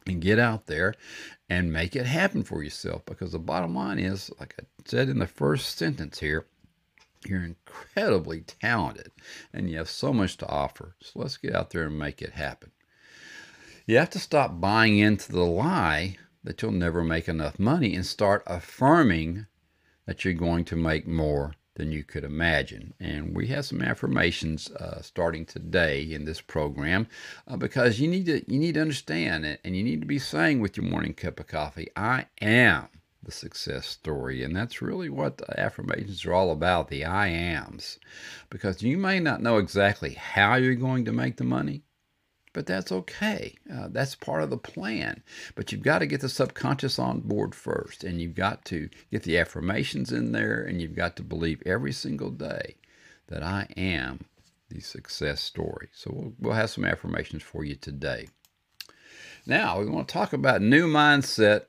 and 0.05 0.21
get 0.21 0.39
out 0.39 0.67
there 0.67 0.95
and 1.49 1.71
make 1.71 1.95
it 1.95 2.05
happen 2.05 2.43
for 2.43 2.63
yourself. 2.63 3.05
Because 3.05 3.31
the 3.31 3.39
bottom 3.39 3.75
line 3.75 3.99
is 3.99 4.31
like 4.39 4.55
i 4.59 4.63
said 4.85 5.09
in 5.09 5.19
the 5.19 5.27
first 5.27 5.77
sentence 5.77 6.19
here 6.19 6.47
you're 7.25 7.43
incredibly 7.43 8.41
talented 8.41 9.11
and 9.53 9.69
you 9.69 9.77
have 9.77 9.89
so 9.89 10.11
much 10.11 10.37
to 10.37 10.47
offer. 10.47 10.95
So 11.01 11.19
let's 11.19 11.37
get 11.37 11.55
out 11.55 11.69
there 11.69 11.83
and 11.83 11.97
make 11.97 12.21
it 12.21 12.33
happen. 12.33 12.71
You 13.85 13.97
have 13.97 14.09
to 14.11 14.19
stop 14.19 14.59
buying 14.59 14.97
into 14.97 15.31
the 15.31 15.45
lie 15.45 16.17
that 16.43 16.61
you'll 16.61 16.71
never 16.71 17.03
make 17.03 17.27
enough 17.27 17.59
money 17.59 17.95
and 17.95 18.05
start 18.05 18.43
affirming 18.47 19.45
that 20.05 20.25
you're 20.25 20.33
going 20.33 20.65
to 20.65 20.75
make 20.75 21.07
more 21.07 21.53
than 21.75 21.91
you 21.91 22.03
could 22.03 22.23
imagine. 22.23 22.93
And 22.99 23.35
we 23.35 23.47
have 23.47 23.65
some 23.65 23.81
affirmations 23.81 24.69
uh, 24.71 25.01
starting 25.01 25.45
today 25.45 26.03
in 26.03 26.25
this 26.25 26.41
program 26.41 27.07
uh, 27.47 27.57
because 27.57 27.99
you 27.99 28.07
need 28.07 28.25
to 28.25 28.43
you 28.51 28.59
need 28.59 28.75
to 28.75 28.81
understand 28.81 29.45
it 29.45 29.61
and 29.63 29.75
you 29.75 29.83
need 29.83 30.01
to 30.01 30.07
be 30.07 30.19
saying 30.19 30.59
with 30.59 30.77
your 30.77 30.85
morning 30.85 31.13
cup 31.13 31.39
of 31.39 31.47
coffee, 31.47 31.89
I 31.95 32.25
am 32.41 32.89
the 33.23 33.31
success 33.31 33.87
story. 33.87 34.43
And 34.43 34.55
that's 34.55 34.81
really 34.81 35.09
what 35.09 35.41
affirmations 35.57 36.25
are 36.25 36.33
all 36.33 36.51
about, 36.51 36.89
the 36.89 37.05
I 37.05 37.27
ams. 37.27 37.99
Because 38.49 38.81
you 38.81 38.97
may 38.97 39.19
not 39.19 39.41
know 39.41 39.57
exactly 39.57 40.13
how 40.13 40.55
you're 40.55 40.75
going 40.75 41.05
to 41.05 41.11
make 41.11 41.37
the 41.37 41.43
money, 41.43 41.83
but 42.53 42.65
that's 42.65 42.91
okay. 42.91 43.55
Uh, 43.71 43.87
that's 43.89 44.15
part 44.15 44.43
of 44.43 44.49
the 44.49 44.57
plan. 44.57 45.23
But 45.55 45.71
you've 45.71 45.83
got 45.83 45.99
to 45.99 46.05
get 46.05 46.21
the 46.21 46.29
subconscious 46.29 46.99
on 46.99 47.21
board 47.21 47.55
first, 47.55 48.03
and 48.03 48.21
you've 48.21 48.35
got 48.35 48.65
to 48.65 48.89
get 49.11 49.23
the 49.23 49.37
affirmations 49.37 50.11
in 50.11 50.31
there, 50.31 50.61
and 50.61 50.81
you've 50.81 50.95
got 50.95 51.15
to 51.17 51.23
believe 51.23 51.61
every 51.65 51.93
single 51.93 52.31
day 52.31 52.75
that 53.27 53.43
I 53.43 53.67
am 53.77 54.25
the 54.69 54.79
success 54.79 55.41
story. 55.41 55.89
So 55.93 56.11
we'll, 56.13 56.33
we'll 56.39 56.53
have 56.53 56.69
some 56.69 56.85
affirmations 56.85 57.43
for 57.43 57.63
you 57.63 57.75
today. 57.75 58.27
Now, 59.45 59.79
we 59.79 59.85
want 59.87 60.07
to 60.07 60.13
talk 60.13 60.33
about 60.33 60.61
new 60.61 60.87
mindset 60.87 61.63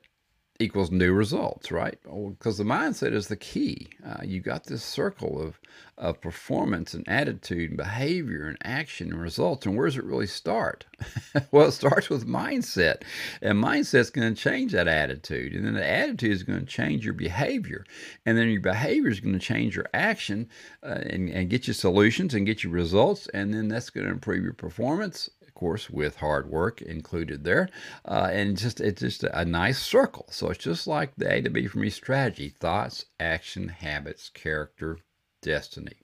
equals 0.59 0.91
new 0.91 1.13
results, 1.13 1.71
right? 1.71 1.97
Because 2.03 2.57
the 2.57 2.63
mindset 2.63 3.13
is 3.13 3.27
the 3.27 3.35
key. 3.35 3.87
Uh, 4.05 4.21
you 4.23 4.39
got 4.39 4.65
this 4.65 4.83
circle 4.83 5.41
of, 5.41 5.59
of 5.97 6.21
performance 6.21 6.93
and 6.93 7.07
attitude 7.07 7.71
and 7.71 7.77
behavior 7.77 8.47
and 8.47 8.57
action 8.63 9.11
and 9.11 9.21
results. 9.21 9.65
And 9.65 9.75
where 9.75 9.87
does 9.87 9.97
it 9.97 10.03
really 10.03 10.27
start? 10.27 10.85
well, 11.51 11.67
it 11.67 11.71
starts 11.71 12.09
with 12.09 12.27
mindset. 12.27 13.01
And 13.41 13.61
mindset's 13.63 14.11
going 14.11 14.33
to 14.33 14.39
change 14.39 14.73
that 14.73 14.87
attitude. 14.87 15.53
And 15.53 15.65
then 15.65 15.73
the 15.73 15.87
attitude 15.87 16.31
is 16.31 16.43
going 16.43 16.59
to 16.59 16.65
change 16.65 17.03
your 17.03 17.15
behavior. 17.15 17.83
And 18.25 18.37
then 18.37 18.49
your 18.49 18.61
behavior 18.61 19.09
is 19.09 19.19
going 19.19 19.33
to 19.33 19.39
change 19.39 19.75
your 19.75 19.87
action 19.93 20.47
uh, 20.83 20.99
and, 21.09 21.29
and 21.29 21.49
get 21.49 21.67
you 21.67 21.73
solutions 21.73 22.35
and 22.35 22.45
get 22.45 22.63
you 22.63 22.69
results. 22.69 23.27
And 23.33 23.53
then 23.53 23.69
that's 23.69 23.89
going 23.89 24.05
to 24.05 24.13
improve 24.13 24.43
your 24.43 24.53
performance 24.53 25.29
of 25.53 25.59
course, 25.59 25.87
with 25.87 26.15
hard 26.15 26.49
work 26.49 26.81
included 26.81 27.43
there, 27.43 27.69
uh, 28.05 28.27
and 28.31 28.57
just 28.57 28.81
it's 28.81 29.01
just 29.01 29.23
a 29.23 29.45
nice 29.45 29.77
circle. 29.77 30.25
So 30.31 30.49
it's 30.49 30.63
just 30.63 30.87
like 30.87 31.13
the 31.15 31.31
A 31.31 31.41
to 31.43 31.49
B 31.51 31.67
for 31.67 31.77
me 31.77 31.91
strategy: 31.91 32.49
thoughts, 32.49 33.05
action, 33.19 33.67
habits, 33.67 34.29
character, 34.29 34.97
destiny. 35.43 35.97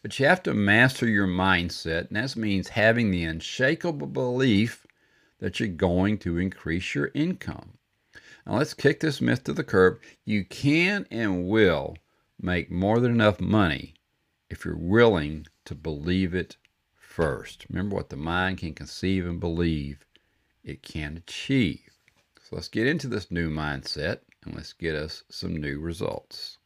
But 0.00 0.16
you 0.20 0.26
have 0.26 0.44
to 0.44 0.54
master 0.54 1.08
your 1.08 1.26
mindset, 1.26 2.06
and 2.06 2.16
that 2.16 2.36
means 2.36 2.68
having 2.68 3.10
the 3.10 3.24
unshakable 3.24 4.06
belief 4.06 4.86
that 5.40 5.58
you're 5.58 5.68
going 5.70 6.18
to 6.18 6.38
increase 6.38 6.94
your 6.94 7.10
income. 7.14 7.78
Now 8.46 8.58
let's 8.58 8.74
kick 8.74 9.00
this 9.00 9.20
myth 9.20 9.42
to 9.44 9.52
the 9.52 9.64
curb. 9.64 9.98
You 10.24 10.44
can 10.44 11.04
and 11.10 11.48
will 11.48 11.96
make 12.40 12.70
more 12.70 13.00
than 13.00 13.10
enough 13.10 13.40
money 13.40 13.94
if 14.48 14.64
you're 14.64 14.76
willing 14.76 15.48
to 15.64 15.74
believe 15.74 16.32
it 16.32 16.58
first. 17.14 17.64
Remember 17.70 17.94
what 17.94 18.08
the 18.08 18.16
mind 18.16 18.58
can 18.58 18.74
conceive 18.74 19.24
and 19.24 19.38
believe 19.38 20.04
it 20.64 20.82
can 20.82 21.16
achieve. 21.16 21.90
So 22.42 22.56
let's 22.56 22.68
get 22.68 22.88
into 22.88 23.06
this 23.06 23.30
new 23.30 23.48
mindset 23.50 24.18
and 24.44 24.54
let's 24.54 24.72
get 24.72 24.96
us 24.96 25.22
some 25.28 25.56
new 25.56 25.78
results. 25.78 26.58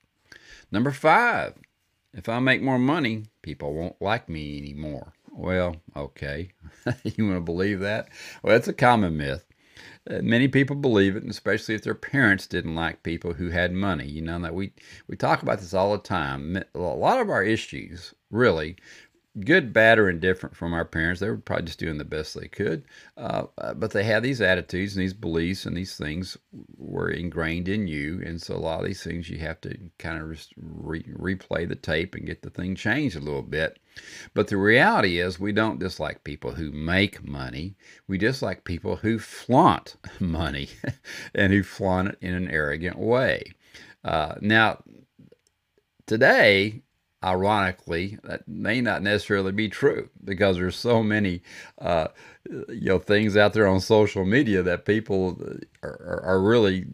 Number 0.72 0.90
five, 0.90 1.54
if 2.14 2.30
I 2.30 2.38
make 2.38 2.62
more 2.62 2.78
money, 2.78 3.24
people 3.42 3.74
won't 3.74 4.00
like 4.00 4.28
me 4.30 4.58
anymore. 4.58 5.12
Well, 5.30 5.76
okay. 5.94 6.52
you 7.04 7.26
want 7.26 7.36
to 7.36 7.40
believe 7.40 7.80
that? 7.80 8.08
Well, 8.42 8.56
it's 8.56 8.68
a 8.68 8.72
common 8.72 9.18
myth. 9.18 9.44
Uh, 10.10 10.20
many 10.22 10.48
people 10.48 10.74
believe 10.74 11.14
it, 11.14 11.22
and 11.22 11.30
especially 11.30 11.74
if 11.74 11.82
their 11.82 11.94
parents 11.94 12.46
didn't 12.46 12.74
like 12.74 13.02
people 13.02 13.34
who 13.34 13.50
had 13.50 13.72
money. 13.72 14.06
You 14.06 14.22
know 14.22 14.38
that 14.40 14.54
we 14.54 14.72
we 15.06 15.16
talk 15.16 15.42
about 15.42 15.60
this 15.60 15.74
all 15.74 15.92
the 15.92 15.98
time. 15.98 16.62
A 16.74 16.78
lot 16.78 17.20
of 17.20 17.28
our 17.28 17.42
issues, 17.42 18.14
really, 18.30 18.76
good, 19.40 19.72
bad, 19.72 19.98
or 19.98 20.08
indifferent 20.08 20.56
from 20.56 20.72
our 20.72 20.84
parents. 20.84 21.20
They 21.20 21.28
were 21.28 21.36
probably 21.36 21.66
just 21.66 21.78
doing 21.78 21.98
the 21.98 22.04
best 22.04 22.34
they 22.34 22.48
could. 22.48 22.84
Uh, 23.16 23.44
uh, 23.58 23.74
but 23.74 23.90
they 23.90 24.04
had 24.04 24.22
these 24.22 24.40
attitudes 24.40 24.94
and 24.94 25.02
these 25.02 25.14
beliefs 25.14 25.66
and 25.66 25.76
these 25.76 25.96
things 25.96 26.36
were 26.76 27.10
ingrained 27.10 27.68
in 27.68 27.86
you. 27.88 28.22
And 28.24 28.40
so 28.40 28.54
a 28.54 28.58
lot 28.58 28.80
of 28.80 28.86
these 28.86 29.02
things 29.02 29.28
you 29.28 29.38
have 29.38 29.60
to 29.62 29.76
kind 29.98 30.20
of 30.20 30.28
re- 30.56 31.02
replay 31.02 31.68
the 31.68 31.76
tape 31.76 32.14
and 32.14 32.26
get 32.26 32.42
the 32.42 32.50
thing 32.50 32.74
changed 32.74 33.16
a 33.16 33.20
little 33.20 33.42
bit. 33.42 33.78
But 34.34 34.48
the 34.48 34.56
reality 34.56 35.18
is, 35.18 35.40
we 35.40 35.52
don't 35.52 35.80
dislike 35.80 36.24
people 36.24 36.52
who 36.52 36.70
make 36.70 37.26
money. 37.26 37.74
We 38.06 38.18
dislike 38.18 38.64
people 38.64 38.96
who 38.96 39.18
flaunt 39.18 39.96
money 40.20 40.68
and 41.34 41.52
who 41.52 41.62
flaunt 41.62 42.08
it 42.08 42.18
in 42.20 42.34
an 42.34 42.48
arrogant 42.48 42.98
way. 42.98 43.42
Uh, 44.04 44.36
now, 44.40 44.82
today, 46.06 46.82
ironically, 47.22 48.18
that 48.24 48.46
may 48.46 48.80
not 48.80 49.02
necessarily 49.02 49.52
be 49.52 49.68
true 49.68 50.08
because 50.24 50.56
there's 50.56 50.76
so 50.76 51.02
many, 51.02 51.42
uh, 51.78 52.08
you 52.48 52.86
know, 52.86 52.98
things 52.98 53.36
out 53.36 53.52
there 53.52 53.66
on 53.66 53.80
social 53.80 54.24
media 54.24 54.62
that 54.62 54.84
people 54.84 55.40
are, 55.82 56.22
are 56.24 56.40
really 56.40 56.86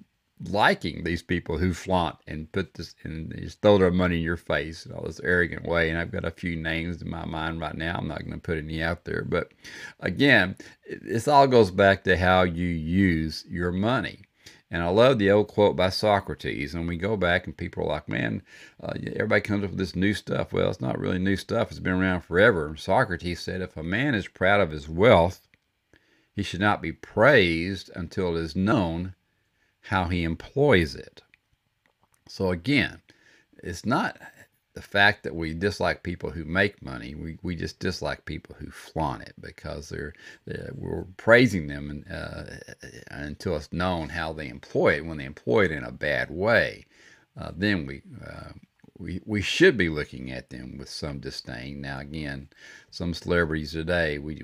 liking 0.50 1.04
these 1.04 1.22
people 1.22 1.58
who 1.58 1.72
flaunt 1.72 2.16
and 2.26 2.50
put 2.52 2.74
this 2.74 2.94
and 3.04 3.34
just 3.38 3.60
throw 3.62 3.78
their 3.78 3.90
money 3.90 4.16
in 4.16 4.22
your 4.22 4.36
face 4.36 4.84
in 4.84 4.92
all 4.92 5.04
this 5.04 5.20
arrogant 5.20 5.66
way. 5.66 5.88
And 5.90 5.98
I've 5.98 6.12
got 6.12 6.24
a 6.24 6.30
few 6.30 6.56
names 6.56 7.02
in 7.02 7.08
my 7.08 7.24
mind 7.24 7.60
right 7.60 7.74
now. 7.74 7.96
I'm 7.96 8.08
not 8.08 8.20
going 8.20 8.32
to 8.32 8.38
put 8.38 8.58
any 8.58 8.82
out 8.82 9.04
there, 9.04 9.24
but 9.26 9.52
again, 10.00 10.56
this 11.02 11.28
all 11.28 11.46
goes 11.46 11.70
back 11.70 12.04
to 12.04 12.16
how 12.16 12.42
you 12.42 12.66
use 12.66 13.44
your 13.48 13.72
money. 13.72 14.22
And 14.74 14.82
I 14.82 14.88
love 14.88 15.20
the 15.20 15.30
old 15.30 15.46
quote 15.46 15.76
by 15.76 15.90
Socrates. 15.90 16.74
And 16.74 16.88
we 16.88 16.96
go 16.96 17.16
back, 17.16 17.46
and 17.46 17.56
people 17.56 17.84
are 17.84 17.90
like, 17.90 18.08
man, 18.08 18.42
uh, 18.82 18.94
everybody 19.14 19.40
comes 19.40 19.62
up 19.62 19.70
with 19.70 19.78
this 19.78 19.94
new 19.94 20.14
stuff. 20.14 20.52
Well, 20.52 20.68
it's 20.68 20.80
not 20.80 20.98
really 20.98 21.20
new 21.20 21.36
stuff, 21.36 21.70
it's 21.70 21.78
been 21.78 21.92
around 21.92 22.22
forever. 22.22 22.74
Socrates 22.76 23.38
said, 23.38 23.60
if 23.60 23.76
a 23.76 23.84
man 23.84 24.16
is 24.16 24.26
proud 24.26 24.60
of 24.60 24.72
his 24.72 24.88
wealth, 24.88 25.46
he 26.32 26.42
should 26.42 26.58
not 26.58 26.82
be 26.82 26.90
praised 26.90 27.88
until 27.94 28.36
it 28.36 28.40
is 28.40 28.56
known 28.56 29.14
how 29.82 30.06
he 30.06 30.24
employs 30.24 30.96
it. 30.96 31.22
So, 32.26 32.50
again, 32.50 33.00
it's 33.62 33.86
not 33.86 34.18
the 34.74 34.82
fact 34.82 35.22
that 35.22 35.34
we 35.34 35.54
dislike 35.54 36.02
people 36.02 36.30
who 36.30 36.44
make 36.44 36.82
money, 36.82 37.14
we, 37.14 37.38
we 37.42 37.54
just 37.54 37.78
dislike 37.78 38.24
people 38.24 38.56
who 38.58 38.70
flaunt 38.70 39.22
it 39.22 39.34
because 39.40 39.88
they're, 39.88 40.12
they're 40.46 40.72
we're 40.74 41.04
praising 41.16 41.68
them 41.68 42.04
uh, 42.12 42.44
until 43.10 43.56
it's 43.56 43.72
known 43.72 44.08
how 44.08 44.32
they 44.32 44.48
employ 44.48 44.96
it. 44.96 45.06
When 45.06 45.18
they 45.18 45.24
employ 45.24 45.66
it 45.66 45.72
in 45.72 45.84
a 45.84 45.92
bad 45.92 46.30
way, 46.30 46.86
uh, 47.40 47.52
then 47.56 47.86
we, 47.86 48.02
uh, 48.26 48.52
we 48.98 49.20
we 49.24 49.42
should 49.42 49.76
be 49.76 49.88
looking 49.88 50.30
at 50.32 50.50
them 50.50 50.76
with 50.76 50.88
some 50.88 51.20
disdain. 51.20 51.80
Now, 51.80 52.00
again, 52.00 52.48
some 52.90 53.14
celebrities 53.14 53.72
today, 53.72 54.18
we 54.18 54.42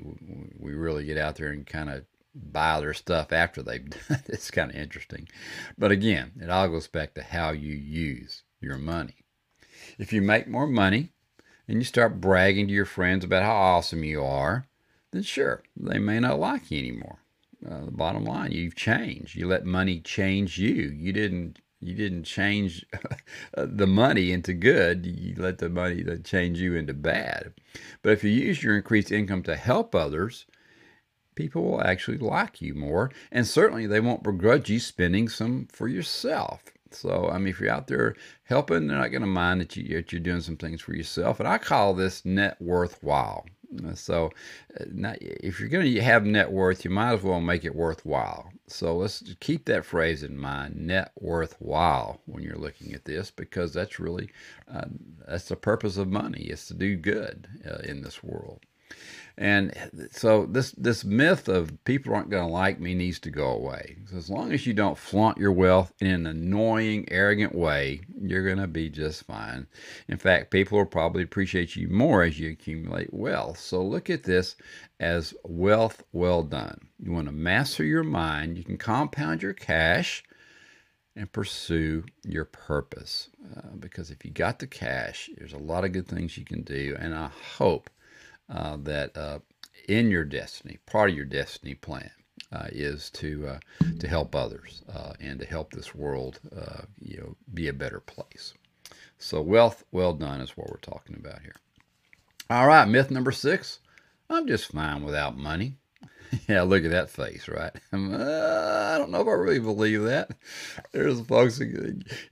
we 0.59 0.75
really 0.75 1.05
get 1.05 1.19
out 1.19 1.37
there 1.37 1.51
and 1.51 1.67
kind 1.67 1.91
of 1.91 2.05
buy 2.35 2.81
their 2.81 2.95
stuff 2.95 3.33
after 3.33 3.63
they've 3.63 3.91
done 4.09 4.21
it. 4.27 4.29
It's 4.29 4.51
kind 4.53 4.71
of 4.71 4.77
interesting, 4.77 5.29
but 5.77 5.91
again, 5.91 6.33
it 6.41 6.51
all 6.51 6.69
goes 6.69 6.87
back 6.89 7.15
to 7.15 7.23
how 7.23 7.51
you 7.51 7.75
use 7.75 8.45
your 8.61 8.79
money. 8.79 9.20
If 10.01 10.15
you 10.15 10.23
make 10.23 10.49
more 10.49 10.67
money 10.67 11.13
and 11.69 11.77
you 11.77 11.85
start 11.85 12.23
bragging 12.23 12.69
to 12.69 12.73
your 12.73 12.87
friends 12.87 13.23
about 13.23 13.43
how 13.43 13.55
awesome 13.55 14.03
you 14.03 14.25
are, 14.25 14.67
then 15.13 15.21
sure, 15.21 15.63
they 15.77 15.99
may 15.99 16.19
not 16.21 16.41
like 16.41 16.71
you 16.71 16.79
anymore. 16.79 17.19
Uh, 17.69 17.85
the 17.85 17.91
bottom 17.91 18.25
line, 18.25 18.51
you've 18.51 18.75
changed. 18.75 19.37
You 19.37 19.47
let 19.47 19.67
money 19.67 20.01
change 20.01 20.57
you. 20.57 20.73
You 20.73 21.13
didn't. 21.13 21.61
You 21.83 21.95
didn't 21.95 22.25
change 22.25 22.87
the 23.55 23.87
money 23.87 24.33
into 24.33 24.55
good. 24.55 25.05
You 25.05 25.35
let 25.37 25.59
the 25.59 25.69
money 25.69 26.03
change 26.25 26.59
you 26.59 26.77
into 26.77 26.95
bad. 26.95 27.53
But 28.03 28.13
if 28.15 28.25
you 28.25 28.31
use 28.31 28.63
your 28.63 28.77
increased 28.77 29.13
income 29.13 29.43
to 29.45 29.57
help 29.57 29.95
others, 29.95 30.47
people 31.35 31.63
will 31.63 31.83
actually 31.83 32.19
like 32.19 32.63
you 32.63 32.75
more, 32.75 33.11
and 33.31 33.47
certainly 33.47 33.87
they 33.87 34.01
won't 34.01 34.23
begrudge 34.23 34.71
you 34.71 34.81
spending 34.81 35.29
some 35.29 35.69
for 35.71 35.89
yourself. 35.89 36.63
So, 36.93 37.29
I 37.29 37.39
mean, 37.39 37.49
if 37.49 37.61
you're 37.61 37.71
out 37.71 37.87
there 37.87 38.17
helping, 38.45 38.87
they're 38.87 38.99
not 38.99 39.09
going 39.13 39.23
to 39.23 39.27
mind 39.27 39.61
that, 39.61 39.77
you, 39.77 39.97
that 39.97 40.13
you're 40.13 40.21
doing 40.21 40.41
some 40.41 40.57
things 40.57 40.81
for 40.81 40.95
yourself. 40.95 41.41
And 41.41 41.49
I 41.49 41.59
call 41.59 41.95
this 41.95 42.25
net 42.25 42.57
worthwhile. 42.61 43.47
So, 43.95 44.31
uh, 44.81 45.15
if 45.21 45.61
you're 45.61 45.69
going 45.69 45.93
to 45.93 46.03
have 46.03 46.25
net 46.25 46.51
worth, 46.51 46.85
you 46.85 46.91
might 46.91 47.13
as 47.13 47.23
well 47.23 47.41
make 47.41 47.65
it 47.65 47.75
worthwhile. 47.75 48.51
So, 48.67 48.97
let's 48.97 49.23
keep 49.39 49.67
that 49.67 49.85
phrase 49.85 50.25
in 50.25 50.37
mind 50.37 50.75
net 50.77 51.13
worthwhile 51.21 52.21
when 52.27 52.43
you're 52.43 52.57
looking 52.59 52.95
at 52.95 53.05
this, 53.05 53.31
because 53.31 53.73
that's 53.73 54.01
really 54.01 54.31
uh, 54.73 54.87
that's 55.27 55.49
the 55.49 55.57
purpose 55.57 55.97
of 55.97 56.09
money 56.09 56.43
is 56.43 56.67
to 56.67 56.75
do 56.75 56.97
good 56.97 57.47
uh, 57.65 57.79
in 57.89 58.03
this 58.03 58.25
world. 58.25 58.61
And 59.41 59.73
so 60.13 60.45
this 60.45 60.73
this 60.73 61.03
myth 61.03 61.49
of 61.49 61.83
people 61.85 62.15
aren't 62.15 62.29
going 62.29 62.47
to 62.47 62.53
like 62.53 62.79
me 62.79 62.93
needs 62.93 63.19
to 63.21 63.31
go 63.31 63.49
away. 63.49 63.97
So 64.11 64.19
as 64.19 64.29
long 64.29 64.53
as 64.53 64.67
you 64.67 64.75
don't 64.75 64.99
flaunt 64.99 65.39
your 65.39 65.51
wealth 65.51 65.95
in 65.99 66.09
an 66.09 66.27
annoying, 66.27 67.09
arrogant 67.11 67.55
way, 67.55 68.03
you're 68.21 68.45
going 68.45 68.59
to 68.59 68.67
be 68.67 68.91
just 68.91 69.25
fine. 69.25 69.67
In 70.09 70.19
fact, 70.19 70.51
people 70.51 70.77
will 70.77 70.85
probably 70.85 71.23
appreciate 71.23 71.75
you 71.75 71.89
more 71.89 72.23
as 72.23 72.39
you 72.39 72.51
accumulate 72.51 73.15
wealth. 73.15 73.59
So 73.59 73.83
look 73.83 74.11
at 74.11 74.25
this 74.25 74.57
as 75.01 75.33
wealth 75.43 76.03
well 76.13 76.43
done. 76.43 76.79
You 76.99 77.13
want 77.13 77.27
to 77.27 77.33
master 77.33 77.83
your 77.83 78.05
mind. 78.05 78.59
You 78.59 78.65
can 78.65 78.77
compound 78.77 79.43
your 79.43 79.55
cash 79.55 80.23
and 81.17 81.33
pursue 81.33 82.05
your 82.25 82.45
purpose. 82.45 83.31
Uh, 83.57 83.75
because 83.79 84.11
if 84.11 84.23
you 84.23 84.33
got 84.33 84.59
the 84.59 84.67
cash, 84.67 85.31
there's 85.39 85.55
a 85.55 85.59
lot 85.59 85.87
of 85.87 85.93
good 85.93 86.09
things 86.09 86.37
you 86.37 86.45
can 86.45 86.61
do. 86.61 86.95
And 87.01 87.15
I 87.15 87.31
hope 87.57 87.89
uh, 88.51 88.77
that 88.83 89.17
uh, 89.17 89.39
in 89.89 90.11
your 90.11 90.25
destiny, 90.25 90.79
part 90.87 91.11
of 91.11 91.17
your 91.17 91.25
destiny 91.25 91.75
plan, 91.75 92.11
uh, 92.53 92.67
is 92.73 93.11
to 93.11 93.47
uh, 93.47 93.59
to 93.99 94.09
help 94.09 94.35
others 94.35 94.83
uh, 94.93 95.13
and 95.21 95.39
to 95.41 95.47
help 95.47 95.73
this 95.73 95.95
world, 95.95 96.41
uh, 96.57 96.83
you 97.01 97.19
know, 97.19 97.37
be 97.53 97.69
a 97.69 97.73
better 97.73 98.01
place. 98.01 98.55
So 99.19 99.41
wealth 99.41 99.85
well 99.93 100.15
done 100.15 100.41
is 100.41 100.57
what 100.57 100.71
we're 100.71 100.79
talking 100.79 101.17
about 101.17 101.43
here. 101.43 101.57
All 102.49 102.67
right, 102.67 102.89
myth 102.89 103.11
number 103.11 103.33
six: 103.33 103.81
I'm 104.29 104.47
just 104.47 104.73
fine 104.73 105.05
without 105.05 105.37
money. 105.37 105.77
yeah, 106.49 106.63
look 106.63 106.85
at 106.85 106.91
that 106.91 107.11
face, 107.11 107.49
right? 107.49 107.73
Uh, 108.21 108.93
I 108.95 108.99
don't 108.99 109.11
know 109.11 109.21
if 109.21 109.29
I 109.29 109.33
really 109.33 109.61
believe 109.61 110.03
that. 110.03 110.31
There's 110.93 111.21
folks, 111.21 111.61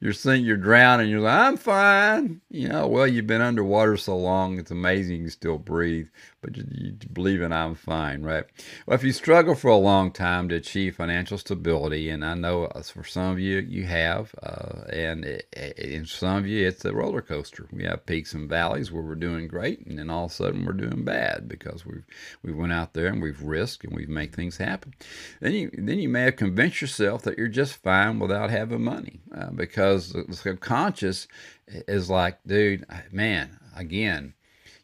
you're 0.00 0.12
saying 0.12 0.44
you're 0.44 0.56
drowning, 0.56 1.08
you're 1.08 1.20
like, 1.20 1.38
I'm 1.38 1.56
fine. 1.56 2.40
You 2.50 2.68
know, 2.68 2.86
well, 2.88 3.06
you've 3.06 3.26
been 3.26 3.40
underwater 3.40 3.96
so 3.96 4.16
long, 4.16 4.58
it's 4.58 4.70
amazing 4.70 5.16
you 5.16 5.22
can 5.24 5.30
still 5.30 5.58
breathe, 5.58 6.08
but 6.40 6.56
you, 6.56 6.64
you 6.70 6.92
believe 7.12 7.42
in 7.42 7.52
I'm 7.52 7.74
fine, 7.74 8.22
right? 8.22 8.44
Well, 8.86 8.94
if 8.96 9.04
you 9.04 9.12
struggle 9.12 9.54
for 9.54 9.68
a 9.68 9.76
long 9.76 10.10
time 10.10 10.48
to 10.48 10.56
achieve 10.56 10.96
financial 10.96 11.38
stability, 11.38 12.08
and 12.10 12.24
I 12.24 12.34
know 12.34 12.64
uh, 12.64 12.82
for 12.82 13.04
some 13.04 13.32
of 13.32 13.38
you, 13.38 13.58
you 13.58 13.84
have, 13.84 14.34
uh, 14.42 14.84
and 14.92 15.24
in 15.76 16.06
some 16.06 16.36
of 16.36 16.46
you, 16.46 16.66
it's 16.66 16.84
a 16.84 16.92
roller 16.92 17.22
coaster. 17.22 17.68
We 17.72 17.84
have 17.84 18.06
peaks 18.06 18.32
and 18.34 18.48
valleys 18.48 18.90
where 18.90 19.02
we're 19.02 19.14
doing 19.14 19.48
great, 19.48 19.86
and 19.86 19.98
then 19.98 20.10
all 20.10 20.26
of 20.26 20.30
a 20.32 20.34
sudden 20.34 20.64
we're 20.64 20.72
doing 20.72 21.04
bad 21.04 21.48
because 21.48 21.86
we've 21.86 22.04
we 22.42 22.52
went 22.52 22.72
out 22.72 22.94
there 22.94 23.08
and 23.08 23.22
we've 23.22 23.42
risked 23.42 23.84
we 23.92 24.06
make 24.06 24.34
things 24.34 24.56
happen. 24.56 24.94
Then 25.40 25.52
you 25.52 25.70
then 25.72 25.98
you 25.98 26.08
may 26.08 26.22
have 26.22 26.36
convinced 26.36 26.80
yourself 26.80 27.22
that 27.22 27.38
you're 27.38 27.48
just 27.48 27.76
fine 27.76 28.18
without 28.18 28.50
having 28.50 28.82
money 28.82 29.20
uh, 29.34 29.50
because 29.50 30.12
the 30.12 30.24
subconscious 30.34 31.28
is 31.66 32.08
like, 32.10 32.38
dude, 32.46 32.84
man, 33.12 33.58
again, 33.76 34.34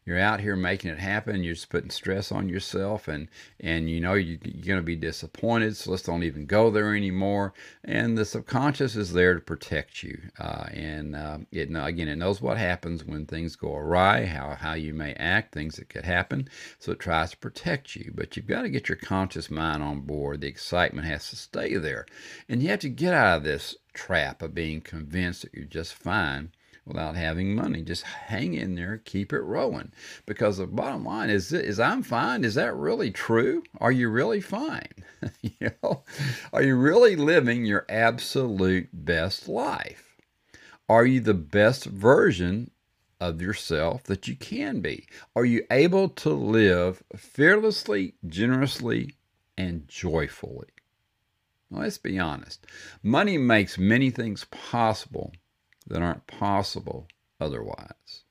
you're 0.07 0.19
out 0.19 0.41
here 0.41 0.55
making 0.55 0.91
it 0.91 0.99
happen. 0.99 1.43
You're 1.43 1.55
just 1.55 1.71
putting 1.71 1.89
stress 1.89 2.31
on 2.31 2.49
yourself, 2.49 3.09
and 3.09 3.29
and 3.59 3.89
you 3.89 4.01
know 4.01 4.13
you, 4.13 4.35
are 4.35 4.67
going 4.67 4.77
to 4.77 4.83
be 4.83 4.97
disappointed. 4.97 5.77
So 5.77 5.91
let's 5.91 6.03
don't 6.03 6.25
even 6.25 6.45
go 6.45 6.71
there 6.71 6.95
anymore. 6.95 7.55
And 7.85 8.19
the 8.19 8.27
subconscious 8.27 8.97
is 8.97 9.15
there 9.15 9.35
to 9.35 9.41
protect 9.41 10.03
you, 10.03 10.21
uh, 10.39 10.67
and 10.73 11.17
uh, 11.17 11.39
it 11.51 11.71
again 11.75 12.09
it 12.09 12.17
knows 12.17 12.43
what 12.43 12.59
happens 12.59 13.03
when 13.03 13.25
things 13.25 13.57
go 13.57 13.75
awry, 13.75 14.27
how 14.27 14.55
how 14.55 14.75
you 14.75 14.93
may 14.93 15.15
act, 15.15 15.55
things 15.55 15.77
that 15.77 15.89
could 15.89 16.05
happen. 16.05 16.49
So 16.79 16.93
it 16.93 17.01
tries 17.01 17.31
to 17.31 17.39
protect 17.39 17.97
you, 17.97 18.13
but 18.15 18.37
you've 18.37 18.47
got 18.47 18.63
to 18.63 18.69
get 18.69 18.91
your 18.91 18.97
conscious 18.97 19.51
mind 19.51 19.83
on 19.83 20.03
board. 20.03 20.43
The 20.43 20.49
excitement 20.49 21.07
has 21.07 21.31
to 21.31 21.37
stay 21.37 21.77
there, 21.77 22.05
and 22.47 22.63
you 22.63 22.69
have 22.69 22.81
to 22.81 22.91
get 22.91 23.15
out 23.15 23.39
of 23.39 23.45
this 23.45 23.75
trap 23.95 24.43
of 24.43 24.55
being 24.55 24.83
convinced 24.83 25.43
that 25.43 25.55
you're 25.55 25.65
just 25.65 25.95
fine 25.95 26.51
without 26.87 27.17
having 27.17 27.55
money. 27.55 27.83
Just 27.83 28.03
hang 28.03 28.55
in 28.55 28.75
there, 28.75 29.01
keep 29.05 29.33
it 29.33 29.41
rolling. 29.41 29.93
Because 30.27 30.59
the 30.59 30.67
bottom 30.67 31.05
line 31.05 31.31
is, 31.31 31.53
is 31.53 31.81
I'm 31.81 32.03
fine. 32.03 32.45
Is 32.45 32.55
that 32.55 32.75
really 32.77 33.11
true? 33.11 33.63
Are 33.81 33.93
you 33.93 34.09
really 34.09 34.41
fine? 34.41 34.93
you 35.41 35.71
know, 35.83 36.03
are 36.53 36.63
you 36.63 36.77
really 36.77 37.17
living 37.17 37.65
your 37.65 37.87
absolute 37.89 38.89
best 38.93 39.49
life? 39.49 40.17
Are 40.89 41.07
you 41.07 41.21
the 41.21 41.35
best 41.35 41.87
version 41.87 42.71
of 43.21 43.41
yourself 43.41 44.03
that 44.05 44.29
you 44.29 44.37
can 44.37 44.81
be? 44.81 45.07
Are 45.35 45.47
you 45.47 45.65
able 45.71 46.11
to 46.11 46.31
live 46.31 47.03
fearlessly, 47.17 48.15
generously, 48.27 49.15
and 49.57 49.89
joyfully? 49.89 50.69
Let's 51.71 51.99
be 51.99 52.19
honest. 52.19 52.67
Money 53.03 53.39
makes 53.39 53.79
many 53.79 54.11
things 54.11 54.45
possible 54.51 55.33
that 55.87 56.03
aren't 56.03 56.27
possible 56.27 57.09
otherwise. 57.41 58.25